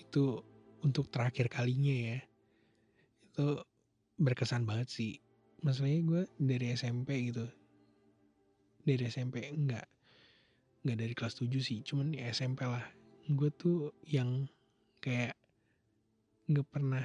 itu 0.00 0.40
untuk 0.80 1.12
terakhir 1.12 1.52
kalinya 1.52 1.92
ya 1.92 2.18
itu 3.40 3.56
berkesan 4.20 4.68
banget 4.68 4.92
sih. 4.92 5.12
Masalahnya 5.64 6.00
gue 6.04 6.22
dari 6.36 6.76
SMP 6.76 7.32
gitu. 7.32 7.48
Dari 8.84 9.08
SMP 9.08 9.48
enggak 9.48 9.88
enggak 10.84 10.98
dari 11.00 11.12
kelas 11.16 11.40
7 11.40 11.48
sih 11.60 11.80
cuman 11.80 12.12
di 12.12 12.20
SMP 12.28 12.68
lah. 12.68 12.84
Gue 13.32 13.48
tuh 13.56 13.96
yang 14.04 14.44
kayak 15.00 15.32
nggak 16.52 16.68
pernah 16.68 17.04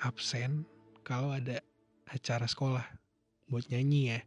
absen 0.00 0.64
kalau 1.04 1.36
ada 1.36 1.60
acara 2.08 2.48
sekolah 2.48 2.84
buat 3.52 3.68
nyanyi 3.68 4.16
ya. 4.16 4.20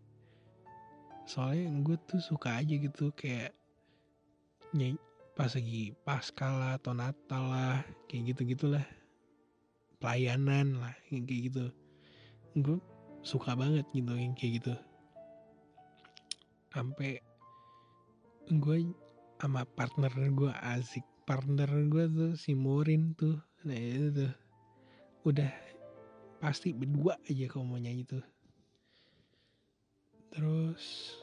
Soalnya 1.25 1.73
gue 1.81 1.97
tuh 2.05 2.21
suka 2.21 2.61
aja 2.61 2.77
gitu 2.77 3.09
kayak 3.17 3.57
nyanyi 4.77 5.01
pas 5.33 5.49
lagi 5.49 5.97
pasca 6.05 6.47
lah 6.47 6.77
atau 6.77 6.93
natal 6.93 7.43
lah 7.49 7.81
kayak 8.07 8.31
gitu 8.37 8.55
gitulah 8.55 8.85
pelayanan 9.97 10.79
lah 10.79 10.95
kayak 11.07 11.25
gitu. 11.27 11.65
Gue 12.55 12.79
suka 13.25 13.57
banget 13.57 13.83
gitu 13.91 14.13
yang 14.15 14.37
kayak 14.37 14.61
gitu. 14.61 14.73
Sampai 16.71 17.19
gue 18.51 18.77
sama 19.41 19.63
partner 19.65 20.11
gue 20.13 20.51
asik. 20.77 21.03
Partner 21.25 21.67
gue 21.89 22.05
tuh 22.05 22.31
si 22.37 22.53
Morin 22.53 23.17
tuh. 23.17 23.41
Nah 23.65 23.75
itu 23.75 24.13
tuh. 24.13 24.33
Udah 25.25 25.49
pasti 26.37 26.69
berdua 26.75 27.17
aja 27.25 27.45
kalau 27.49 27.65
mau 27.65 27.81
nyanyi 27.81 28.05
tuh. 28.05 28.25
Terus 30.29 31.15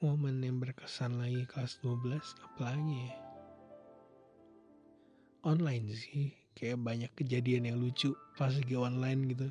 momen 0.00 0.40
yang 0.40 0.56
berkesan 0.56 1.20
lagi 1.20 1.44
kelas 1.44 1.76
12 1.84 2.16
apalagi 2.40 3.04
ya 3.04 3.29
online 5.46 5.92
sih. 5.96 6.34
Kayak 6.52 6.82
banyak 6.82 7.12
kejadian 7.16 7.70
yang 7.70 7.78
lucu 7.80 8.12
pas 8.36 8.52
lagi 8.52 8.76
online 8.76 9.20
gitu. 9.32 9.48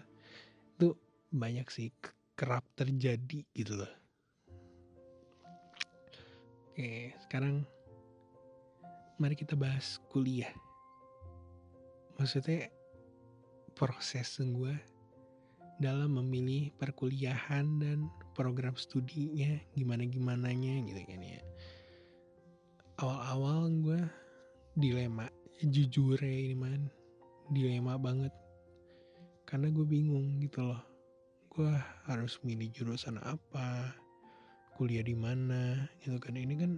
Itu 0.78 0.88
banyak 1.34 1.68
sih 1.72 1.90
kerap 2.38 2.64
terjadi 2.78 3.44
gitu 3.52 3.74
loh. 3.84 3.94
Oke 6.72 7.12
sekarang 7.28 7.68
mari 9.20 9.36
kita 9.36 9.60
bahas 9.60 10.00
kuliah. 10.08 10.52
Maksudnya 12.16 12.72
proses 13.76 14.40
gue 14.40 14.76
dalam 15.80 16.20
memilih 16.20 16.76
perkuliahan 16.76 17.80
dan 17.80 18.12
program 18.36 18.76
studinya 18.76 19.56
gimana 19.72 20.04
gimananya 20.04 20.84
gitu 20.84 21.02
kan 21.08 21.24
ya. 21.24 21.40
Awal-awal 23.00 23.72
gue 23.80 24.02
dilema 24.76 25.32
jujur 25.68 26.16
ya 26.16 26.32
ini 26.32 26.55
man. 26.55 26.88
Dilema 27.51 27.99
banget. 27.99 28.32
Karena 29.43 29.68
gue 29.74 29.84
bingung 29.84 30.39
gitu 30.39 30.64
loh. 30.64 30.80
Gue 31.51 31.74
harus 32.07 32.39
milih 32.45 32.72
jurusan 32.72 33.20
apa? 33.20 33.91
Kuliah 34.80 35.03
di 35.03 35.18
mana? 35.18 35.89
Gitu 35.99 36.16
kan. 36.22 36.39
Ini 36.39 36.53
kan 36.55 36.72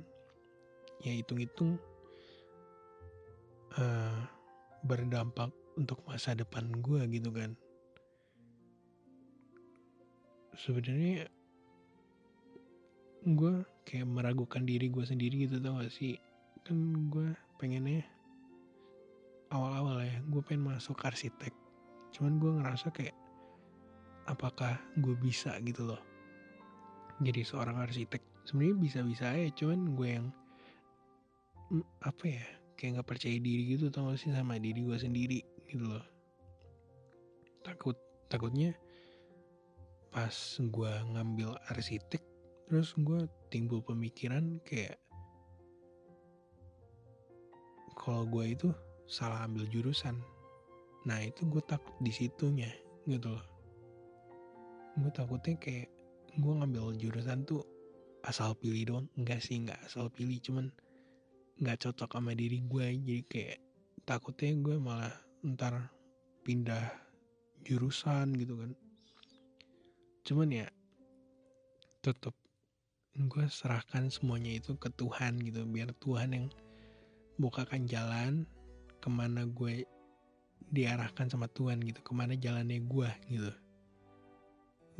ya 1.05 1.13
hitung-hitung 1.13 1.77
uh, 3.77 4.21
berdampak 4.85 5.53
untuk 5.77 6.01
masa 6.09 6.33
depan 6.33 6.71
gue 6.81 7.01
gitu 7.11 7.29
kan. 7.29 7.53
Sebenarnya 10.57 11.29
gue 13.21 13.53
kayak 13.85 14.07
meragukan 14.09 14.65
diri 14.65 14.89
gue 14.89 15.05
sendiri 15.05 15.45
gitu 15.45 15.61
tau 15.61 15.77
gak 15.77 15.93
sih? 15.93 16.17
Kan 16.65 17.09
gue 17.09 17.33
pengennya 17.61 18.05
awal-awal 19.51 20.01
ya 20.01 20.17
gue 20.23 20.41
pengen 20.43 20.71
masuk 20.71 20.97
arsitek. 21.03 21.53
Cuman 22.15 22.39
gue 22.39 22.51
ngerasa 22.59 22.91
kayak 22.91 23.15
apakah 24.27 24.79
gue 24.99 25.15
bisa 25.19 25.55
gitu 25.63 25.91
loh 25.91 26.01
jadi 27.21 27.45
seorang 27.45 27.77
arsitek? 27.77 28.21
Sebenarnya 28.49 28.77
bisa-bisa 28.81 29.25
aja 29.29 29.49
cuman 29.53 29.93
gue 29.93 30.09
yang 30.09 30.27
mm, 31.69 31.85
apa 32.01 32.25
ya 32.25 32.45
kayak 32.73 32.97
nggak 32.97 33.09
percaya 33.13 33.37
diri 33.37 33.77
gitu 33.77 33.93
tau 33.93 34.09
gak 34.09 34.17
sih 34.17 34.33
sama 34.33 34.57
diri 34.57 34.81
gue 34.81 34.97
sendiri 34.97 35.39
gitu 35.69 35.85
loh. 35.85 36.05
Takut 37.61 37.93
takutnya 38.25 38.73
pas 40.11 40.33
gue 40.59 40.91
ngambil 41.13 41.55
arsitek 41.71 42.19
terus 42.67 42.91
gue 42.99 43.27
timbul 43.47 43.79
pemikiran 43.85 44.59
kayak 44.67 44.99
kalau 47.95 48.25
gue 48.27 48.55
itu 48.55 48.69
salah 49.11 49.43
ambil 49.43 49.67
jurusan. 49.67 50.15
Nah 51.03 51.19
itu 51.19 51.43
gue 51.43 51.59
takut 51.67 51.91
di 51.99 52.15
situnya 52.15 52.71
gitu 53.03 53.35
loh. 53.35 53.45
Gue 54.95 55.11
takutnya 55.11 55.59
kayak 55.59 55.91
gue 56.39 56.53
ngambil 56.55 56.95
jurusan 56.95 57.43
tuh 57.43 57.67
asal 58.23 58.55
pilih 58.55 58.87
doang. 58.87 59.07
Enggak 59.19 59.43
sih 59.43 59.59
enggak 59.59 59.83
asal 59.83 60.07
pilih 60.07 60.39
cuman 60.39 60.71
nggak 61.59 61.77
cocok 61.83 62.15
sama 62.15 62.31
diri 62.31 62.63
gue 62.63 62.85
jadi 63.03 63.23
kayak 63.27 63.59
takutnya 64.07 64.55
gue 64.63 64.75
malah 64.79 65.13
ntar 65.43 65.91
pindah 66.47 66.87
jurusan 67.67 68.31
gitu 68.39 68.55
kan. 68.63 68.71
Cuman 70.23 70.55
ya 70.55 70.67
tetap 71.99 72.33
gue 73.11 73.45
serahkan 73.51 74.07
semuanya 74.07 74.55
itu 74.55 74.79
ke 74.79 74.87
Tuhan 74.95 75.43
gitu. 75.43 75.67
Biar 75.67 75.91
Tuhan 75.99 76.31
yang 76.31 76.47
bukakan 77.35 77.83
jalan 77.91 78.47
ke 79.01 79.09
mana 79.09 79.49
gue 79.49 79.83
diarahkan 80.71 81.27
sama 81.27 81.51
Tuhan 81.51 81.81
gitu 81.83 81.99
ke 82.05 82.13
mana 82.13 82.37
jalannya 82.37 82.79
gue 82.85 83.09
gitu. 83.33 83.51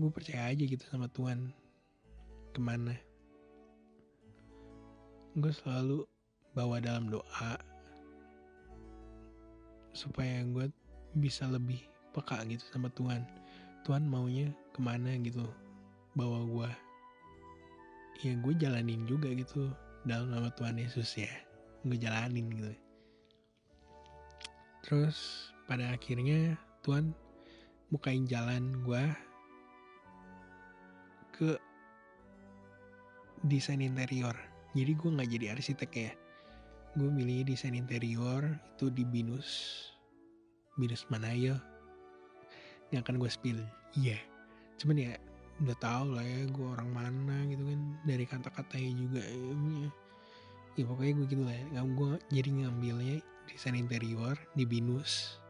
Gue 0.01 0.09
percaya 0.09 0.49
aja 0.49 0.63
gitu 0.65 0.81
sama 0.89 1.05
Tuhan 1.13 1.53
ke 2.51 2.59
mana. 2.59 2.97
Gue 5.37 5.53
selalu 5.53 6.03
bawa 6.57 6.83
dalam 6.83 7.07
doa 7.07 7.55
supaya 9.95 10.43
gue 10.49 10.67
bisa 11.15 11.45
lebih 11.47 11.79
peka 12.11 12.41
gitu 12.49 12.65
sama 12.73 12.89
Tuhan. 12.97 13.23
Tuhan 13.87 14.09
maunya 14.09 14.49
ke 14.75 14.81
mana 14.81 15.13
gitu 15.21 15.45
bawa 16.17 16.43
gue 16.43 16.69
ya 18.21 18.37
gue 18.37 18.53
jalanin 18.59 19.07
juga 19.09 19.31
gitu 19.33 19.71
dalam 20.03 20.33
nama 20.33 20.49
Tuhan 20.57 20.81
Yesus 20.81 21.15
ya. 21.15 21.31
Gue 21.85 21.95
jalanin 21.95 22.49
gitu 22.49 22.73
terus 24.81 25.49
pada 25.69 25.93
akhirnya 25.93 26.57
Tuhan 26.81 27.13
bukain 27.93 28.25
jalan 28.25 28.81
gue 28.81 29.03
ke 31.37 31.57
desain 33.45 33.81
interior. 33.81 34.33
Jadi 34.71 34.91
gue 34.95 35.09
nggak 35.09 35.29
jadi 35.29 35.45
arsitek 35.57 35.91
ya. 35.93 36.11
Gue 36.95 37.09
milih 37.09 37.47
desain 37.47 37.75
interior 37.75 38.45
itu 38.75 38.91
di 38.91 39.03
binus 39.07 39.49
binus 40.79 41.03
mana 41.11 41.35
ya 41.35 41.55
yang 42.91 43.01
akan 43.05 43.19
gue 43.21 43.29
spill. 43.31 43.59
Iya. 43.95 44.17
Yeah. 44.17 44.21
cuman 44.81 44.97
ya 44.97 45.13
udah 45.61 45.77
tau 45.77 46.09
lah 46.09 46.25
ya 46.25 46.49
gue 46.49 46.67
orang 46.67 46.89
mana 46.89 47.45
gitu 47.47 47.63
kan. 47.63 47.79
Dari 48.07 48.25
kata-katanya 48.25 48.91
juga 48.97 49.21
ya, 49.21 49.89
ya 50.79 50.83
pokoknya 50.87 51.13
gue 51.19 51.27
gitu 51.27 51.43
lah 51.43 51.55
ya. 51.55 51.81
gue 51.83 52.11
jadi 52.31 52.49
ngambilnya 52.63 53.17
desain 53.51 53.75
interior 53.75 54.35
di 54.55 54.63
binus. 54.63 55.41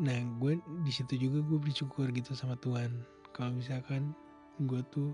Nah 0.00 0.16
gue 0.40 0.56
di 0.86 0.92
situ 0.92 1.20
juga 1.20 1.44
gue 1.44 1.58
bersyukur 1.60 2.08
gitu 2.16 2.32
sama 2.32 2.56
Tuhan. 2.64 3.04
Kalau 3.36 3.52
misalkan 3.52 4.16
gue 4.64 4.80
tuh 4.88 5.12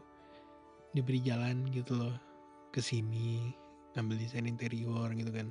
diberi 0.95 1.19
jalan 1.23 1.67
gitu 1.75 1.99
loh 1.99 2.15
ke 2.71 2.79
sini 2.79 3.53
ngambil 3.99 4.17
desain 4.23 4.47
interior 4.47 5.11
gitu 5.15 5.31
kan. 5.35 5.51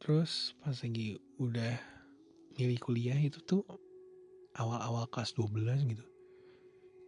Terus 0.00 0.56
pas 0.60 0.76
lagi 0.76 1.16
udah 1.40 1.76
milih 2.56 2.78
kuliah 2.80 3.16
itu 3.16 3.40
tuh 3.44 3.64
awal-awal 4.56 5.04
kelas 5.12 5.36
12 5.36 5.92
gitu. 5.92 6.04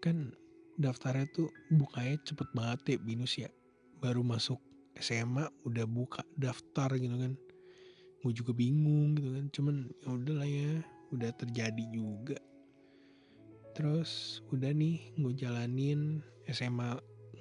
Kan 0.04 0.36
daftarnya 0.78 1.26
tuh 1.34 1.50
bukanya 1.74 2.14
cepet 2.22 2.48
banget 2.54 2.80
ya 2.94 2.96
binus 3.02 3.34
ya. 3.34 3.50
Baru 3.98 4.22
masuk 4.22 4.62
SMA 4.94 5.50
udah 5.66 5.84
buka 5.84 6.22
daftar 6.38 6.94
gitu 6.94 7.18
kan. 7.18 7.34
Gue 8.22 8.32
juga 8.32 8.54
bingung 8.54 9.18
gitu 9.18 9.34
kan. 9.34 9.44
Cuman 9.50 9.76
ya 10.00 10.08
udahlah 10.14 10.48
ya 10.48 10.72
udah 11.10 11.30
terjadi 11.34 11.84
juga. 11.90 12.38
Terus 13.74 14.40
udah 14.54 14.70
nih 14.70 15.18
gue 15.18 15.34
jalanin 15.34 16.22
SMA 16.46 16.98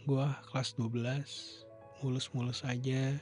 gue 0.10 0.28
kelas 0.50 0.74
12 0.82 2.02
mulus-mulus 2.02 2.66
aja. 2.66 3.22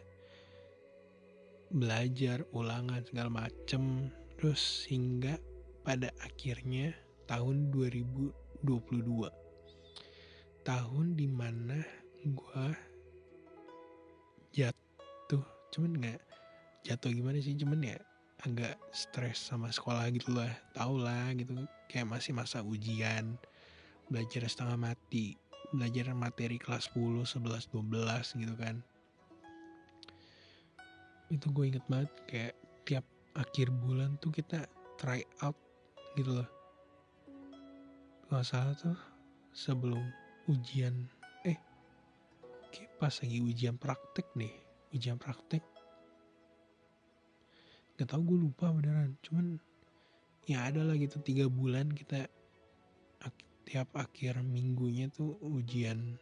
Belajar 1.75 2.47
ulangan 2.55 3.03
segala 3.03 3.27
macem. 3.27 4.07
Terus 4.39 4.87
hingga 4.87 5.35
pada 5.83 6.11
akhirnya 6.23 6.95
tahun 7.27 7.71
2022 7.71 9.44
tahun 10.65 11.13
di 11.13 11.29
mana 11.29 11.77
gue 12.25 12.65
jatuh. 14.49 15.45
Cuman 15.69 16.01
nggak 16.01 16.21
jatuh 16.81 17.13
gimana 17.13 17.37
sih 17.37 17.53
cuman 17.53 17.85
ya 17.85 17.97
agak 18.41 18.75
stres 18.89 19.37
sama 19.37 19.69
sekolah 19.69 20.09
gitu 20.09 20.33
lah. 20.33 20.49
Tau 20.73 20.97
lah 20.97 21.29
gitu 21.37 21.53
kayak 21.85 22.09
masih 22.09 22.33
masa 22.33 22.65
ujian. 22.65 23.37
Belajar 24.09 24.49
setengah 24.49 24.77
mati 24.89 25.37
belajar 25.73 26.13
materi 26.13 26.55
kelas 26.61 26.93
10, 26.93 27.25
11, 27.25 27.67
12 27.73 28.41
gitu 28.41 28.55
kan. 28.57 28.75
Itu 31.29 31.49
gue 31.49 31.65
inget 31.73 31.85
banget 31.89 32.11
kayak 32.29 32.53
tiap 32.85 33.05
akhir 33.33 33.73
bulan 33.73 34.15
tuh 34.21 34.31
kita 34.31 34.69
try 34.95 35.25
out 35.41 35.57
gitu 36.15 36.41
loh. 36.41 36.49
Gak 38.29 38.45
salah 38.45 38.73
tuh 38.77 38.97
sebelum 39.53 40.24
ujian 40.45 40.93
eh 41.45 41.57
kayak 42.73 42.91
pas 43.01 43.13
lagi 43.21 43.39
ujian 43.41 43.75
praktek 43.77 44.27
nih 44.37 44.53
ujian 44.95 45.19
praktek. 45.19 45.63
Gak 47.99 48.07
tau 48.07 48.23
gue 48.23 48.39
lupa 48.39 48.71
beneran. 48.71 49.19
Cuman 49.19 49.59
ya 50.47 50.71
ada 50.71 50.85
lah 50.87 50.95
gitu 50.95 51.19
tiga 51.19 51.51
bulan 51.51 51.91
kita 51.91 52.27
tiap 53.65 53.89
akhir 53.97 54.45
minggunya 54.45 55.09
tuh 55.09 55.41
ujian 55.41 56.21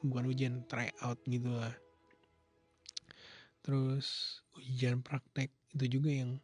bukan 0.00 0.24
ujian 0.32 0.64
try 0.66 0.88
out 1.04 1.20
gitu 1.28 1.52
lah. 1.52 1.74
Terus 3.60 4.40
ujian 4.56 5.04
praktek 5.04 5.52
itu 5.76 6.00
juga 6.00 6.10
yang 6.10 6.40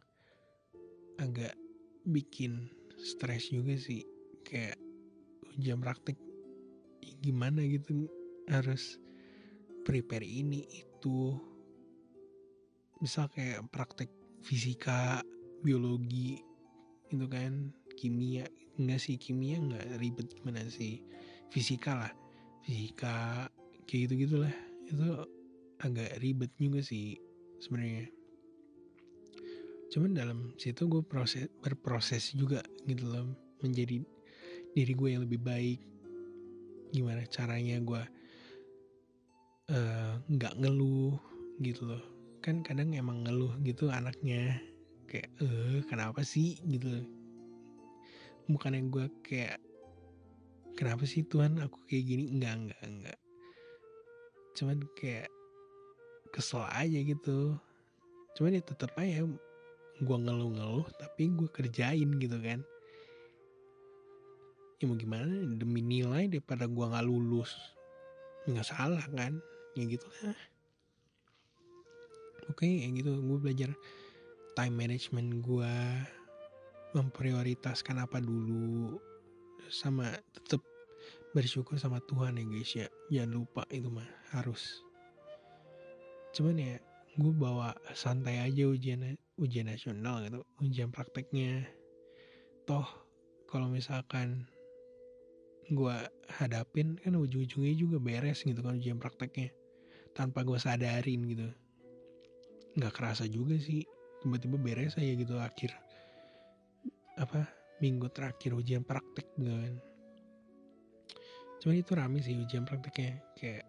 agak 1.17 1.57
bikin 2.05 2.69
stres 3.01 3.49
juga 3.49 3.73
sih. 3.75 4.05
Kayak 4.45 4.77
ujian 5.57 5.81
praktek 5.81 6.15
gimana 7.21 7.61
gitu 7.65 8.09
harus 8.49 8.97
prepare 9.85 10.25
ini 10.25 10.65
itu. 10.69 11.37
Misal 13.01 13.29
kayak 13.29 13.69
praktek 13.69 14.09
fisika 14.41 15.21
biologi 15.61 16.41
itu 17.13 17.25
kan 17.29 17.69
kimia. 17.93 18.49
Enggak 18.75 18.99
sih 18.99 19.15
kimia 19.15 19.61
enggak 19.61 19.85
ribet 20.01 20.27
gimana 20.33 20.65
sih. 20.67 21.05
Fisika 21.53 21.93
lah. 21.95 22.13
Fisika 22.65 23.45
kayak 23.85 24.09
gitu 24.09 24.13
gitulah 24.25 24.55
itu 24.89 25.05
agak 25.81 26.17
ribet 26.21 26.51
juga 26.57 26.81
sih 26.81 27.17
sebenarnya. 27.61 28.09
Cuman 29.93 30.11
dalam 30.17 30.39
situ 30.57 30.89
gue 30.89 31.05
proses 31.05 31.47
berproses 31.61 32.33
juga 32.33 32.59
gitu 32.89 33.05
loh 33.05 33.31
menjadi 33.61 34.01
diri 34.75 34.93
gue 34.93 35.09
yang 35.15 35.23
lebih 35.23 35.39
baik 35.39 35.79
gimana 36.95 37.27
caranya 37.27 37.75
gue 37.83 38.03
eh, 39.75 40.13
nggak 40.31 40.53
uh, 40.55 40.59
ngeluh 40.63 41.19
gitu 41.59 41.91
loh. 41.91 42.03
Kan 42.39 42.63
kadang 42.63 42.95
emang 42.95 43.27
ngeluh 43.27 43.51
gitu 43.67 43.91
anaknya. 43.91 44.55
Kayak 45.11 45.29
eh 45.43 45.83
kenapa 45.91 46.23
sih? 46.23 46.55
gitu 46.63 47.03
bukan 48.45 48.77
yang 48.77 48.87
gue 48.93 49.05
kayak 49.25 49.57
kenapa 50.77 51.01
sih 51.09 51.25
Tuhan 51.25 51.59
aku 51.59 51.83
kayak 51.89 52.05
gini? 52.07 52.23
Enggak 52.31 52.53
enggak 52.55 52.81
enggak 52.85 53.19
cuman 54.55 54.79
kayak 54.95 55.27
kesel 56.31 56.63
aja 56.63 56.99
gitu. 57.03 57.59
Cuman 58.39 58.55
ya 58.55 58.63
tetap 58.63 58.95
aja 58.95 59.27
gue 59.95 60.17
ngeluh-ngeluh 60.19 60.87
tapi 60.99 61.31
gue 61.31 61.47
kerjain 61.47 62.19
gitu 62.19 62.35
kan 62.43 62.59
ya 64.75 64.83
mau 64.91 64.99
gimana 64.99 65.31
demi 65.55 65.79
nilai 65.79 66.27
daripada 66.27 66.67
gue 66.67 66.85
nggak 66.85 67.07
lulus. 67.07 67.55
Nggak 68.45 68.67
salah 68.67 69.03
kan 69.15 69.39
ya 69.75 69.83
gitu 69.87 70.07
lah. 70.21 70.39
Oke 72.51 72.67
ya 72.67 72.87
gitu 72.93 73.11
gue 73.23 73.37
belajar 73.39 73.71
time 74.55 74.75
management 74.75 75.43
gue 75.43 75.73
memprioritaskan 76.95 77.99
apa 77.99 78.23
dulu 78.23 78.95
sama 79.67 80.15
tetap 80.31 80.63
bersyukur 81.35 81.75
sama 81.75 81.99
Tuhan 82.07 82.39
ya 82.39 82.45
guys 82.47 82.71
ya. 82.75 82.87
Jangan 83.11 83.31
lupa 83.31 83.63
itu 83.71 83.91
mah 83.91 84.07
harus. 84.31 84.83
Cuman 86.31 86.55
ya 86.55 86.75
gue 87.15 87.31
bawa 87.31 87.71
santai 87.95 88.43
aja 88.43 88.67
ujian 88.67 89.15
ujian 89.39 89.67
nasional 89.67 90.23
gitu 90.23 90.43
ujian 90.63 90.91
prakteknya. 90.91 91.67
Toh 92.67 92.87
kalau 93.51 93.67
misalkan 93.71 94.47
gue 95.71 95.95
hadapin 96.29 96.97
kan 97.01 97.17
ujung-ujungnya 97.17 97.73
juga 97.73 97.97
beres 97.97 98.45
gitu 98.45 98.61
kan 98.61 98.77
ujian 98.77 99.01
prakteknya. 99.01 99.49
Tanpa 100.13 100.45
gue 100.45 100.59
sadarin 100.61 101.21
gitu. 101.25 101.47
Nggak 102.77 102.93
kerasa 102.93 103.25
juga 103.25 103.57
sih 103.57 103.83
tiba-tiba 104.21 104.57
beres 104.57 104.97
aja 104.97 105.13
gitu 105.13 105.37
akhir 105.37 105.75
apa 107.15 107.47
minggu 107.79 108.11
terakhir 108.11 108.51
ujian 108.55 108.83
praktek 108.83 109.27
gitu 109.39 109.53
kan. 109.53 109.75
Cuman 111.63 111.75
itu 111.81 111.91
rame 111.95 112.19
sih 112.21 112.35
ujian 112.35 112.67
prakteknya 112.67 113.21
kayak 113.39 113.63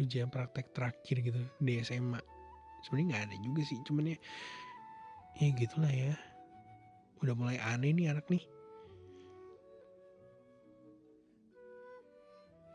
ujian 0.00 0.32
praktek 0.32 0.72
terakhir 0.72 1.16
gitu 1.20 1.42
di 1.60 1.82
SMA 1.84 2.20
sebenarnya 2.82 3.06
nggak 3.14 3.24
ada 3.30 3.36
juga 3.38 3.62
sih 3.62 3.78
cuman 3.86 4.14
ya 4.14 4.18
ya 5.38 5.48
gitulah 5.54 5.92
ya. 5.92 6.14
Udah 7.22 7.34
mulai 7.38 7.58
aneh 7.62 7.94
nih 7.94 8.10
anak 8.10 8.26
nih 8.26 8.42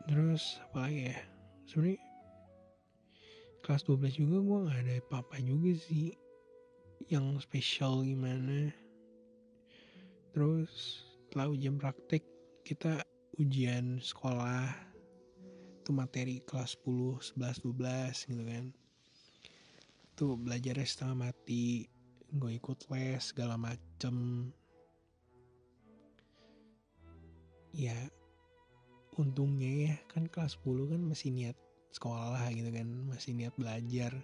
terus 0.08 0.56
apa 0.64 0.88
lagi 0.88 1.12
ya? 1.12 1.18
Sebenarnya 1.68 2.00
kelas 3.60 3.84
12 3.84 4.16
juga 4.16 4.36
gue 4.40 4.58
nggak 4.64 4.80
ada 4.88 4.94
apa-apa 5.04 5.36
juga 5.44 5.76
sih. 5.76 6.16
Yang 7.12 7.44
spesial 7.44 8.00
gimana? 8.00 8.72
Terus 10.32 11.04
setelah 11.28 11.52
ujian 11.52 11.76
praktek 11.76 12.24
kita 12.64 13.04
ujian 13.36 14.00
sekolah 14.00 14.72
itu 15.84 15.90
materi 15.92 16.40
kelas 16.48 16.80
10, 16.80 17.36
11, 17.36 17.64
12 17.68 18.28
gitu 18.32 18.44
kan. 18.48 18.64
Tuh 20.16 20.34
belajarnya 20.40 20.88
setengah 20.88 21.28
mati 21.28 21.84
gue 22.32 22.50
ikut 22.56 22.88
les 22.88 23.20
segala 23.20 23.60
macem. 23.60 24.48
Ya 27.76 28.08
untungnya 29.18 29.70
ya 29.90 29.94
kan 30.06 30.30
kelas 30.30 30.56
10 30.62 30.94
kan 30.94 31.00
masih 31.02 31.34
niat 31.34 31.58
sekolah 31.90 32.46
gitu 32.54 32.70
kan 32.70 32.86
masih 33.10 33.34
niat 33.34 33.52
belajar. 33.58 34.14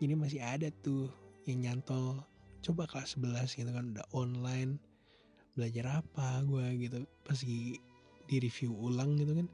Jadi 0.00 0.12
masih 0.16 0.40
ada 0.44 0.68
tuh 0.84 1.08
yang 1.48 1.64
nyantol 1.64 2.20
coba 2.60 2.84
kelas 2.84 3.16
11 3.16 3.56
gitu 3.56 3.70
kan 3.72 3.96
udah 3.96 4.06
online 4.12 4.76
belajar 5.56 6.04
apa 6.04 6.44
gue 6.44 6.66
gitu. 6.84 6.98
Pasti 7.24 7.80
di 8.28 8.36
review 8.38 8.76
ulang 8.76 9.16
gitu 9.16 9.32
kan 9.34 9.48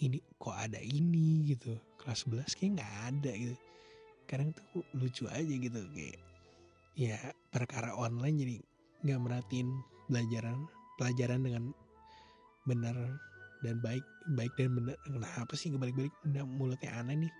ini 0.00 0.18
kok 0.40 0.56
ada 0.56 0.80
ini? 0.80 1.52
Gitu. 1.52 1.76
Kelas 2.00 2.24
11 2.24 2.56
kayak 2.56 2.80
nggak 2.80 2.94
ada 3.12 3.32
gitu. 3.36 3.56
Kadang 4.24 4.56
tuh 4.56 4.80
lucu 4.96 5.28
aja 5.28 5.52
gitu 5.52 5.84
kayak 5.92 6.16
ya 6.92 7.16
perkara 7.48 7.96
online 7.96 8.36
jadi 8.36 8.56
nggak 9.04 9.20
merhatiin 9.24 9.68
pelajaran 10.08 10.68
pelajaran 11.00 11.40
dengan 11.40 11.64
benar 12.68 12.96
dan 13.62 13.78
baik 13.78 14.04
baik 14.34 14.52
dan 14.58 14.74
benar 14.74 14.98
kenapa 15.06 15.54
sih 15.54 15.70
kebalik-balik 15.70 16.12
udah 16.26 16.44
mulutnya 16.44 16.90
aneh 16.98 17.26
nih. 17.26 17.34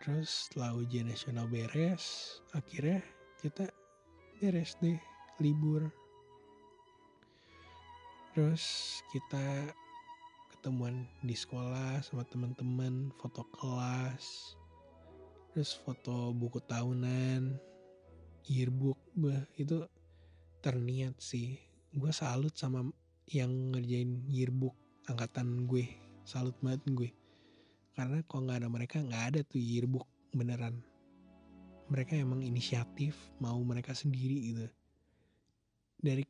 Terus 0.00 0.48
setelah 0.48 0.76
ujian 0.76 1.08
nasional 1.08 1.48
beres 1.48 2.36
akhirnya 2.56 3.00
kita 3.40 3.68
beres 4.40 4.76
deh 4.80 4.98
libur. 5.40 5.88
Terus 8.34 8.64
kita 9.14 9.70
ketemuan 10.50 11.06
di 11.20 11.36
sekolah 11.36 12.02
sama 12.02 12.24
teman-teman 12.26 13.12
foto 13.20 13.46
kelas 13.52 14.56
terus 15.54 15.78
foto 15.86 16.34
buku 16.34 16.58
tahunan 16.66 17.54
yearbook. 18.50 18.98
Bah 19.14 19.46
itu 19.54 19.86
terniat 20.58 21.14
sih. 21.22 21.60
Gue 21.94 22.10
salut 22.10 22.50
sama 22.58 22.82
yang 23.30 23.72
ngerjain 23.72 24.24
yearbook 24.28 24.76
angkatan 25.08 25.64
gue. 25.64 25.88
Salut 26.24 26.56
banget 26.60 26.84
gue. 26.92 27.10
Karena 27.94 28.20
kalau 28.26 28.48
nggak 28.48 28.58
ada 28.64 28.68
mereka 28.68 28.96
nggak 29.00 29.24
ada 29.32 29.40
tuh 29.46 29.60
yearbook 29.60 30.08
beneran. 30.34 30.82
Mereka 31.88 32.16
emang 32.16 32.40
inisiatif 32.42 33.14
mau 33.40 33.60
mereka 33.62 33.92
sendiri 33.92 34.52
gitu. 34.52 34.66
Dari 36.00 36.24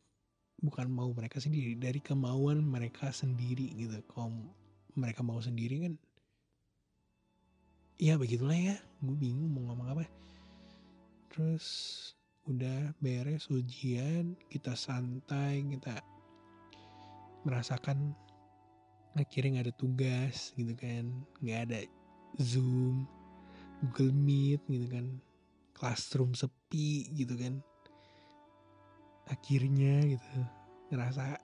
bukan 0.62 0.86
mau 0.90 1.10
mereka 1.10 1.42
sendiri 1.42 1.74
dari 1.74 1.98
kemauan 1.98 2.62
mereka 2.62 3.10
sendiri 3.10 3.74
gitu. 3.74 3.98
Kalau 4.10 4.34
mereka 4.94 5.26
mau 5.26 5.42
sendiri 5.42 5.88
kan 5.88 5.94
ya 7.98 8.18
begitulah 8.18 8.54
ya. 8.54 8.76
Gue 9.02 9.16
bingung 9.18 9.50
mau 9.50 9.72
ngomong 9.72 9.88
apa. 9.98 10.04
Terus 11.32 11.66
udah 12.44 12.92
beres 13.00 13.48
ujian 13.48 14.36
kita 14.52 14.76
santai 14.76 15.64
kita 15.64 15.96
merasakan 17.44 18.16
akhirnya 19.14 19.60
nggak 19.60 19.66
ada 19.70 19.76
tugas 19.76 20.50
gitu 20.58 20.74
kan. 20.74 21.04
Nggak 21.44 21.60
ada 21.70 21.78
zoom 22.40 23.06
google 23.84 24.12
meet 24.12 24.60
gitu 24.66 24.86
kan. 24.90 25.06
Classroom 25.76 26.34
sepi 26.34 27.08
gitu 27.14 27.36
kan. 27.38 27.60
Akhirnya 29.30 30.04
gitu 30.04 30.28
ngerasa 30.92 31.38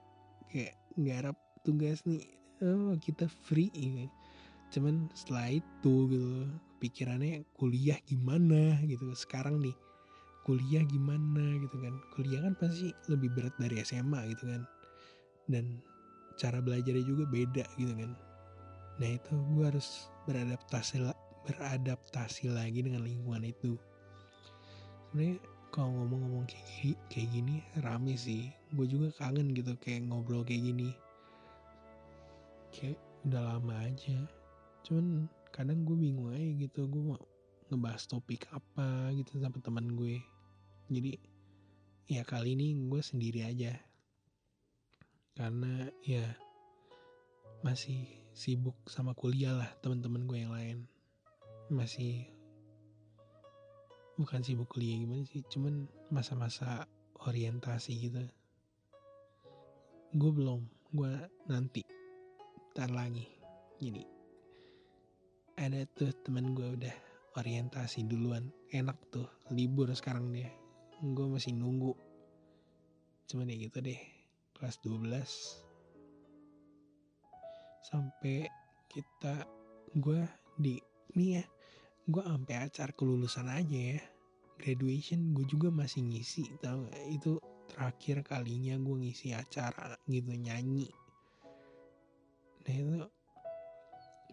kayak 0.51 0.75
nggak 0.97 1.17
ada 1.25 1.31
tugas 1.63 2.03
nih. 2.05 2.25
Oh 2.61 2.93
kita 3.01 3.25
free 3.25 3.73
gitu 3.73 4.05
cuman 4.71 5.11
setelah 5.11 5.51
itu 5.51 5.95
gitu 6.07 6.47
pikirannya 6.79 7.43
kuliah 7.59 7.99
gimana 8.07 8.79
gitu. 8.87 9.11
Sekarang 9.13 9.59
nih 9.59 9.75
kuliah 10.47 10.81
gimana 10.87 11.59
gitu 11.61 11.77
kan. 11.77 11.93
Kuliah 12.15 12.41
kan 12.41 12.55
pasti 12.57 12.95
lebih 13.11 13.29
berat 13.35 13.53
dari 13.59 13.83
SMA 13.83 14.25
gitu 14.33 14.47
kan. 14.49 14.63
Dan 15.45 15.83
cara 16.37 16.59
belajarnya 16.63 17.03
juga 17.03 17.23
beda 17.27 17.65
gitu 17.75 17.93
kan. 17.95 18.11
Nah 19.01 19.09
itu 19.17 19.33
gue 19.55 19.63
harus 19.65 20.11
beradaptasi 20.29 21.01
beradaptasi 21.49 22.53
lagi 22.53 22.85
dengan 22.85 23.01
lingkungan 23.01 23.47
itu. 23.47 23.75
Sebenarnya 25.09 25.41
kalau 25.71 25.91
ngomong-ngomong 26.03 26.45
kayak 26.51 26.67
gini, 26.67 26.93
kayak 27.09 27.29
gini 27.31 27.55
rame 27.81 28.13
sih. 28.15 28.51
Gue 28.75 28.85
juga 28.87 29.09
kangen 29.17 29.55
gitu 29.55 29.73
kayak 29.81 30.07
ngobrol 30.11 30.43
kayak 30.45 30.69
gini. 30.69 30.93
Kayak 32.71 32.99
udah 33.27 33.57
lama 33.57 33.73
aja. 33.81 34.17
Cuman 34.85 35.25
kadang 35.51 35.83
gue 35.83 35.97
bingung 35.97 36.31
aja 36.31 36.47
gitu 36.61 36.87
gue 36.87 37.03
mau 37.03 37.19
ngebahas 37.71 38.03
topik 38.07 38.47
apa 38.51 39.11
gitu 39.15 39.39
sama 39.39 39.57
teman 39.63 39.95
gue. 39.95 40.19
Jadi 40.91 41.15
ya 42.11 42.27
kali 42.27 42.59
ini 42.59 42.75
gue 42.91 42.99
sendiri 42.99 43.47
aja 43.47 43.90
karena 45.31 45.87
ya 46.03 46.25
masih 47.61 48.09
sibuk 48.33 48.75
sama 48.89 49.13
kuliah 49.13 49.53
lah 49.55 49.69
teman-teman 49.79 50.25
gue 50.27 50.37
yang 50.41 50.53
lain. 50.53 50.77
Masih 51.71 52.27
bukan 54.19 54.43
sibuk 54.43 54.67
kuliah 54.75 54.99
gimana 54.99 55.23
sih 55.23 55.45
cuman 55.47 55.87
masa-masa 56.11 56.85
orientasi 57.23 57.91
gitu. 58.01 58.21
Gue 60.11 60.31
belum 60.33 60.67
gue 60.91 61.13
nanti 61.47 61.85
ntar 62.75 62.91
lagi. 62.91 63.27
Jadi 63.79 64.03
ada 65.61 65.85
tuh 65.95 66.11
temen 66.25 66.51
gue 66.57 66.75
udah 66.75 66.95
orientasi 67.39 68.03
duluan. 68.09 68.51
Enak 68.71 68.97
tuh 69.13 69.27
libur 69.53 69.87
sekarang 69.95 70.33
dia. 70.35 70.51
Gue 70.99 71.27
masih 71.31 71.55
nunggu. 71.55 71.95
Cuman 73.31 73.47
ya 73.47 73.55
gitu 73.55 73.79
deh 73.79 74.20
kelas 74.61 74.77
12 74.85 75.09
sampai 77.81 78.45
kita 78.85 79.49
gue 79.97 80.21
di 80.61 80.77
nih 81.17 81.41
ya 81.41 81.45
gue 82.05 82.21
sampai 82.21 82.55
acara 82.69 82.93
kelulusan 82.93 83.49
aja 83.49 83.97
ya. 83.97 84.01
Graduation 84.61 85.33
gue 85.33 85.49
juga 85.49 85.73
masih 85.73 86.05
ngisi 86.05 86.45
tau 86.61 86.85
gak 86.85 87.01
itu 87.09 87.41
terakhir 87.73 88.21
kalinya 88.21 88.77
gue 88.77 88.95
ngisi 89.01 89.33
acara 89.33 89.97
gitu 90.05 90.29
nyanyi. 90.37 90.93
Nah 92.61 92.75
itu 92.77 93.01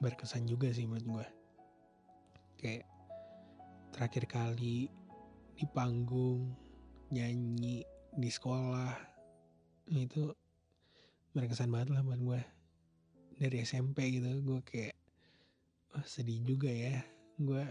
berkesan 0.05 0.45
juga 0.45 0.69
sih 0.69 0.85
menurut 0.85 1.09
gue 1.09 1.27
kayak 2.61 2.85
terakhir 3.97 4.29
kali 4.29 4.93
di 5.57 5.65
panggung 5.73 6.53
nyanyi 7.09 7.81
di 8.13 8.29
sekolah 8.29 9.08
itu 9.93 10.33
berkesan 11.33 11.73
banget 11.73 11.97
lah 11.97 12.05
buat 12.05 12.21
gue 12.21 12.41
dari 13.39 13.63
SMP 13.63 14.21
gitu 14.21 14.29
gue 14.43 14.61
kayak 14.67 14.97
oh, 15.97 16.05
sedih 16.05 16.43
juga 16.45 16.69
ya 16.69 17.01
gue 17.39 17.65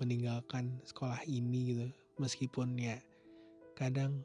meninggalkan 0.00 0.76
sekolah 0.84 1.24
ini 1.24 1.60
gitu. 1.72 1.86
Meskipun 2.20 2.76
ya 2.76 2.96
kadang 3.76 4.24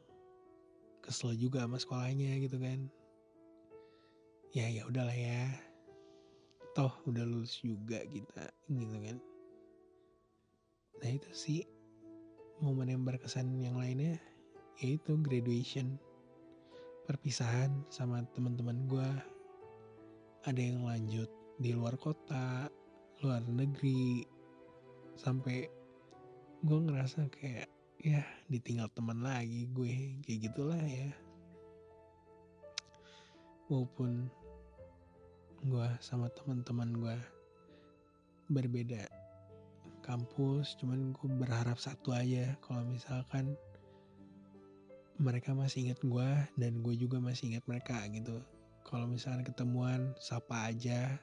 kesel 1.04 1.36
juga 1.36 1.64
sama 1.64 1.80
sekolahnya 1.80 2.40
gitu 2.44 2.60
kan. 2.60 2.88
Ya 4.52 4.68
ya 4.68 4.84
udahlah 4.84 5.16
ya. 5.16 5.48
Toh 6.72 6.92
udah 7.08 7.24
lulus 7.24 7.60
juga 7.60 8.00
kita 8.08 8.48
gitu 8.68 8.96
kan. 9.00 9.16
Nah 11.00 11.10
itu 11.12 11.30
sih 11.32 11.60
momen 12.60 12.92
yang 12.92 13.02
berkesan 13.04 13.58
yang 13.60 13.76
lainnya 13.76 14.20
yaitu 14.80 15.18
graduation 15.20 16.00
perpisahan 17.02 17.82
sama 17.90 18.22
teman-teman 18.34 18.86
gue 18.86 19.10
ada 20.42 20.60
yang 20.60 20.86
lanjut 20.86 21.30
di 21.58 21.74
luar 21.74 21.94
kota 21.98 22.66
luar 23.22 23.42
negeri. 23.46 24.26
Sampai 25.14 25.70
gue 26.62 26.78
ngerasa 26.82 27.30
kayak 27.30 27.70
ya 28.02 28.22
ditinggal 28.50 28.90
teman 28.94 29.22
lagi 29.22 29.70
gue. 29.70 30.18
Kayak 30.26 30.50
gitulah 30.50 30.82
ya. 30.82 31.10
Maupun 33.70 34.26
gue 35.62 35.88
sama 36.02 36.26
teman-teman 36.34 36.90
gue 36.98 37.16
berbeda 38.50 39.06
kampus 40.02 40.74
cuman 40.82 41.14
gue 41.14 41.30
berharap 41.38 41.78
satu 41.78 42.10
aja 42.10 42.58
kalau 42.58 42.82
misalkan 42.82 43.54
mereka 45.22 45.54
masih 45.54 45.86
ingat 45.86 46.02
gue 46.02 46.28
dan 46.58 46.82
gue 46.82 46.94
juga 46.98 47.22
masih 47.22 47.54
ingat 47.54 47.62
mereka 47.70 48.02
gitu. 48.10 48.42
Kalau 48.82 49.06
misalkan 49.06 49.46
ketemuan 49.46 50.10
sapa 50.18 50.66
aja. 50.66 51.14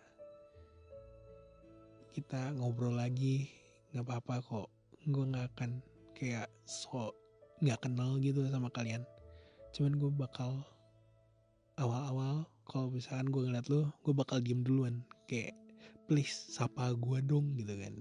Kita 2.15 2.55
ngobrol 2.55 2.95
lagi 2.95 3.51
nggak 3.91 4.07
apa-apa 4.07 4.35
kok. 4.39 4.67
Gue 5.03 5.27
nggak 5.27 5.51
akan 5.51 5.83
kayak 6.15 6.47
so 6.63 7.11
nggak 7.59 7.83
kenal 7.83 8.15
gitu 8.23 8.47
sama 8.47 8.71
kalian. 8.71 9.03
Cuman 9.75 9.99
gue 9.99 10.11
bakal 10.15 10.63
awal-awal 11.75 12.47
kalau 12.63 12.87
misalkan 12.87 13.27
gue 13.27 13.51
ngeliat 13.51 13.67
lo 13.67 13.91
gue 14.07 14.15
bakal 14.15 14.39
diem 14.39 14.63
duluan. 14.63 15.03
Kayak 15.27 15.59
please 16.07 16.55
sapa 16.55 16.95
gue 16.95 17.19
dong 17.27 17.51
gitu 17.59 17.75
kan. 17.75 17.99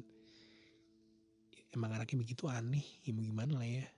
Emang 1.75 1.91
anaknya 1.91 2.23
begitu 2.23 2.47
aneh 2.47 2.87
ya 3.03 3.11
gimana 3.11 3.59
lah 3.59 3.67
ya 3.67 3.98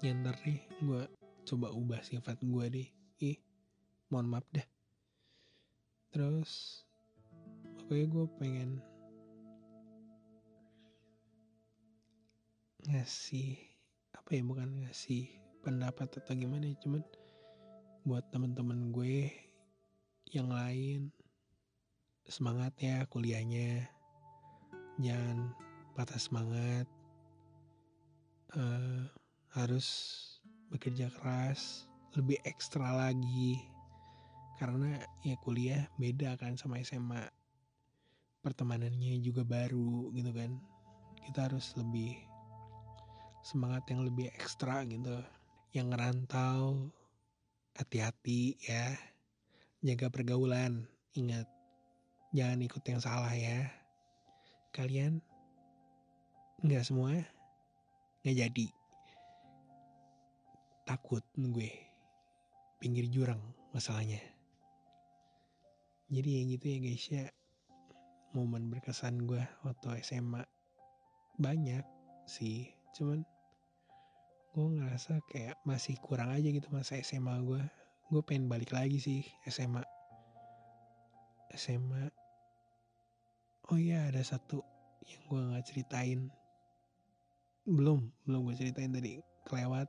ya 0.00 0.16
ntar 0.20 0.36
nih 0.44 0.60
gue 0.80 1.02
coba 1.44 1.72
ubah 1.72 2.00
sifat 2.00 2.40
gue 2.40 2.64
deh 2.72 2.88
ih 3.20 3.38
mohon 4.08 4.28
maaf 4.28 4.46
dah 4.52 4.64
terus 6.10 6.82
pokoknya 7.78 8.06
gue 8.08 8.26
pengen 8.40 8.70
ngasih 12.90 13.60
apa 14.16 14.28
ya 14.34 14.42
bukan 14.42 14.88
ngasih 14.88 15.28
pendapat 15.60 16.08
atau 16.16 16.32
gimana 16.32 16.72
ya 16.72 16.76
cuman 16.80 17.04
buat 18.08 18.24
temen-temen 18.32 18.90
gue 18.90 19.28
yang 20.32 20.48
lain 20.48 21.12
semangat 22.30 22.70
ya 22.78 23.02
kuliahnya. 23.10 23.90
Jangan 25.02 25.50
patah 25.98 26.20
semangat. 26.22 26.86
Uh, 28.54 29.10
harus 29.50 29.86
bekerja 30.70 31.10
keras 31.10 31.90
lebih 32.14 32.38
ekstra 32.46 32.94
lagi. 32.94 33.58
Karena 34.60 35.00
ya 35.24 35.34
kuliah 35.40 35.88
beda 35.96 36.36
kan 36.36 36.54
sama 36.54 36.78
SMA 36.84 37.24
pertemanannya 38.44 39.18
juga 39.24 39.42
baru 39.42 40.12
gitu 40.14 40.30
kan. 40.30 40.60
Kita 41.26 41.50
harus 41.50 41.74
lebih 41.74 42.14
semangat 43.42 43.88
yang 43.90 44.04
lebih 44.06 44.28
ekstra 44.36 44.84
gitu. 44.86 45.18
Yang 45.74 45.86
ngerantau 45.96 46.92
hati-hati 47.74 48.60
ya. 48.62 48.94
Jaga 49.80 50.12
pergaulan 50.12 50.84
ingat. 51.16 51.48
Jangan 52.36 52.60
ikut 52.62 52.84
yang 52.84 53.00
salah 53.00 53.32
ya. 53.32 53.66
Kalian 54.70 55.18
nggak 56.60 56.84
semua 56.84 57.16
nggak 58.20 58.36
jadi 58.36 58.66
takut 60.90 61.22
gue 61.38 61.70
pinggir 62.82 63.06
jurang 63.06 63.38
masalahnya. 63.70 64.18
Jadi 66.10 66.28
ya 66.34 66.42
gitu 66.50 66.64
ya 66.66 66.78
guys 66.82 67.06
ya. 67.06 67.26
Momen 68.34 68.66
berkesan 68.74 69.30
gue 69.30 69.42
waktu 69.62 70.02
SMA 70.02 70.42
banyak 71.38 71.82
sih 72.26 72.70
cuman 72.94 73.22
gue 74.54 74.66
ngerasa 74.78 75.22
kayak 75.30 75.58
masih 75.62 75.98
kurang 75.98 76.30
aja 76.30 76.46
gitu 76.46 76.66
masa 76.70 76.98
SMA 77.02 77.42
gue 77.42 77.62
gue 78.10 78.22
pengen 78.22 78.46
balik 78.46 78.70
lagi 78.70 79.02
sih 79.02 79.22
SMA 79.50 79.82
SMA 81.58 82.06
oh 83.70 83.78
iya 83.78 84.10
ada 84.10 84.22
satu 84.22 84.62
yang 85.06 85.22
gue 85.30 85.40
nggak 85.54 85.66
ceritain. 85.66 86.20
Belum 87.66 88.10
belum 88.26 88.50
gue 88.50 88.56
ceritain 88.58 88.90
tadi. 88.90 89.22
Kelewat 89.46 89.88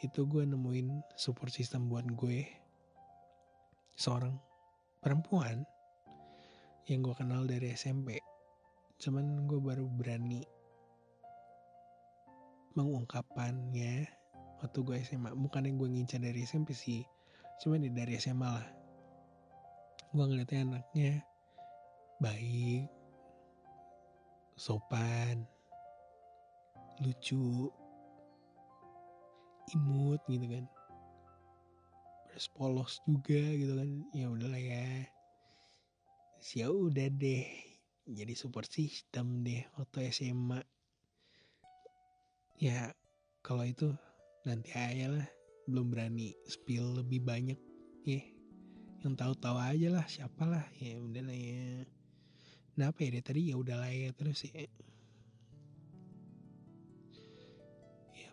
itu 0.00 0.24
gue 0.24 0.48
nemuin 0.48 1.16
support 1.16 1.52
system 1.52 1.92
buat 1.92 2.08
gue. 2.16 2.48
Seorang 3.96 4.32
perempuan 5.00 5.64
yang 6.88 7.04
gue 7.04 7.14
kenal 7.16 7.44
dari 7.44 7.72
SMP 7.76 8.20
cuman 9.00 9.48
gue 9.48 9.56
baru 9.56 9.88
berani 9.88 10.44
mengungkapkannya 12.76 14.04
waktu 14.60 14.78
gue 14.84 14.96
SMA 15.08 15.32
bukan 15.32 15.64
yang 15.64 15.80
gue 15.80 15.88
ngincar 15.88 16.20
dari 16.20 16.44
SMP 16.44 16.76
sih 16.76 17.00
cuma 17.60 17.80
dari 17.80 18.16
SMA 18.20 18.48
lah. 18.48 18.68
Gue 20.12 20.24
ngeliatnya 20.26 20.60
anaknya 20.68 21.24
baik 22.20 22.88
sopan 24.60 25.48
lucu 27.00 27.72
imut 29.74 30.20
gitu 30.26 30.46
kan. 30.46 30.64
Terus 32.30 32.46
polos 32.54 33.02
juga 33.06 33.40
gitu 33.56 33.74
kan. 33.76 33.90
Ya 34.14 34.26
udahlah 34.30 34.60
ya. 34.60 35.06
Ya 36.56 36.66
udah 36.72 37.08
deh 37.20 37.46
jadi 38.10 38.32
support 38.32 38.66
system 38.66 39.44
deh 39.44 39.62
waktu 39.76 40.08
SMA 40.10 40.58
ya 42.58 42.90
kalau 43.44 43.62
itu 43.68 43.92
nanti 44.48 44.72
aja 44.74 45.10
lah. 45.10 45.28
Belum 45.68 45.92
berani 45.92 46.34
spill 46.48 47.04
lebih 47.04 47.22
banyak 47.22 47.60
ya. 48.08 48.22
Yang 49.04 49.14
tahu-tahu 49.16 49.56
aja 49.60 49.88
lah 49.92 50.06
siapa 50.08 50.44
lah 50.48 50.64
ya 50.80 50.98
udah 50.98 51.22
lah 51.22 51.36
ya. 51.36 51.86
Kenapa 52.74 52.98
ya 53.04 53.08
dari 53.12 53.24
tadi 53.24 53.40
ya 53.52 53.56
udah 53.60 53.76
lah 53.78 53.92
ya 53.92 54.10
terus 54.16 54.48
ya 54.48 54.64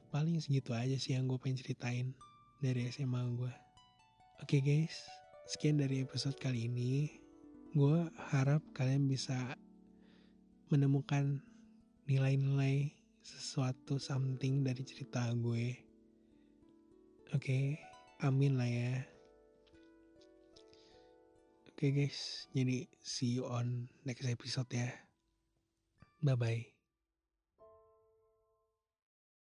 paling 0.09 0.39
segitu 0.39 0.71
aja 0.71 0.95
sih 0.95 1.15
yang 1.15 1.27
gue 1.27 1.39
pengen 1.39 1.59
ceritain 1.59 2.07
dari 2.63 2.89
SMA 2.89 3.21
gue 3.35 3.53
oke 4.41 4.47
okay 4.47 4.61
guys 4.63 5.07
sekian 5.47 5.79
dari 5.79 6.03
episode 6.03 6.35
kali 6.39 6.67
ini 6.67 7.11
gue 7.77 8.09
harap 8.33 8.63
kalian 8.73 9.05
bisa 9.05 9.35
menemukan 10.67 11.39
nilai-nilai 12.07 12.91
sesuatu 13.27 13.99
something 13.99 14.63
dari 14.63 14.83
cerita 14.87 15.27
gue. 15.35 15.75
Oke, 17.35 17.43
okay, 17.43 17.63
amin 18.23 18.55
lah 18.55 18.67
ya. 18.71 19.03
Oke 21.67 21.91
okay 21.91 21.91
guys, 21.93 22.49
jadi 22.55 22.87
see 23.03 23.37
you 23.37 23.45
on 23.45 23.91
next 24.07 24.25
episode 24.25 24.71
ya. 24.71 24.89
Bye 26.23 26.39
bye. 26.39 26.76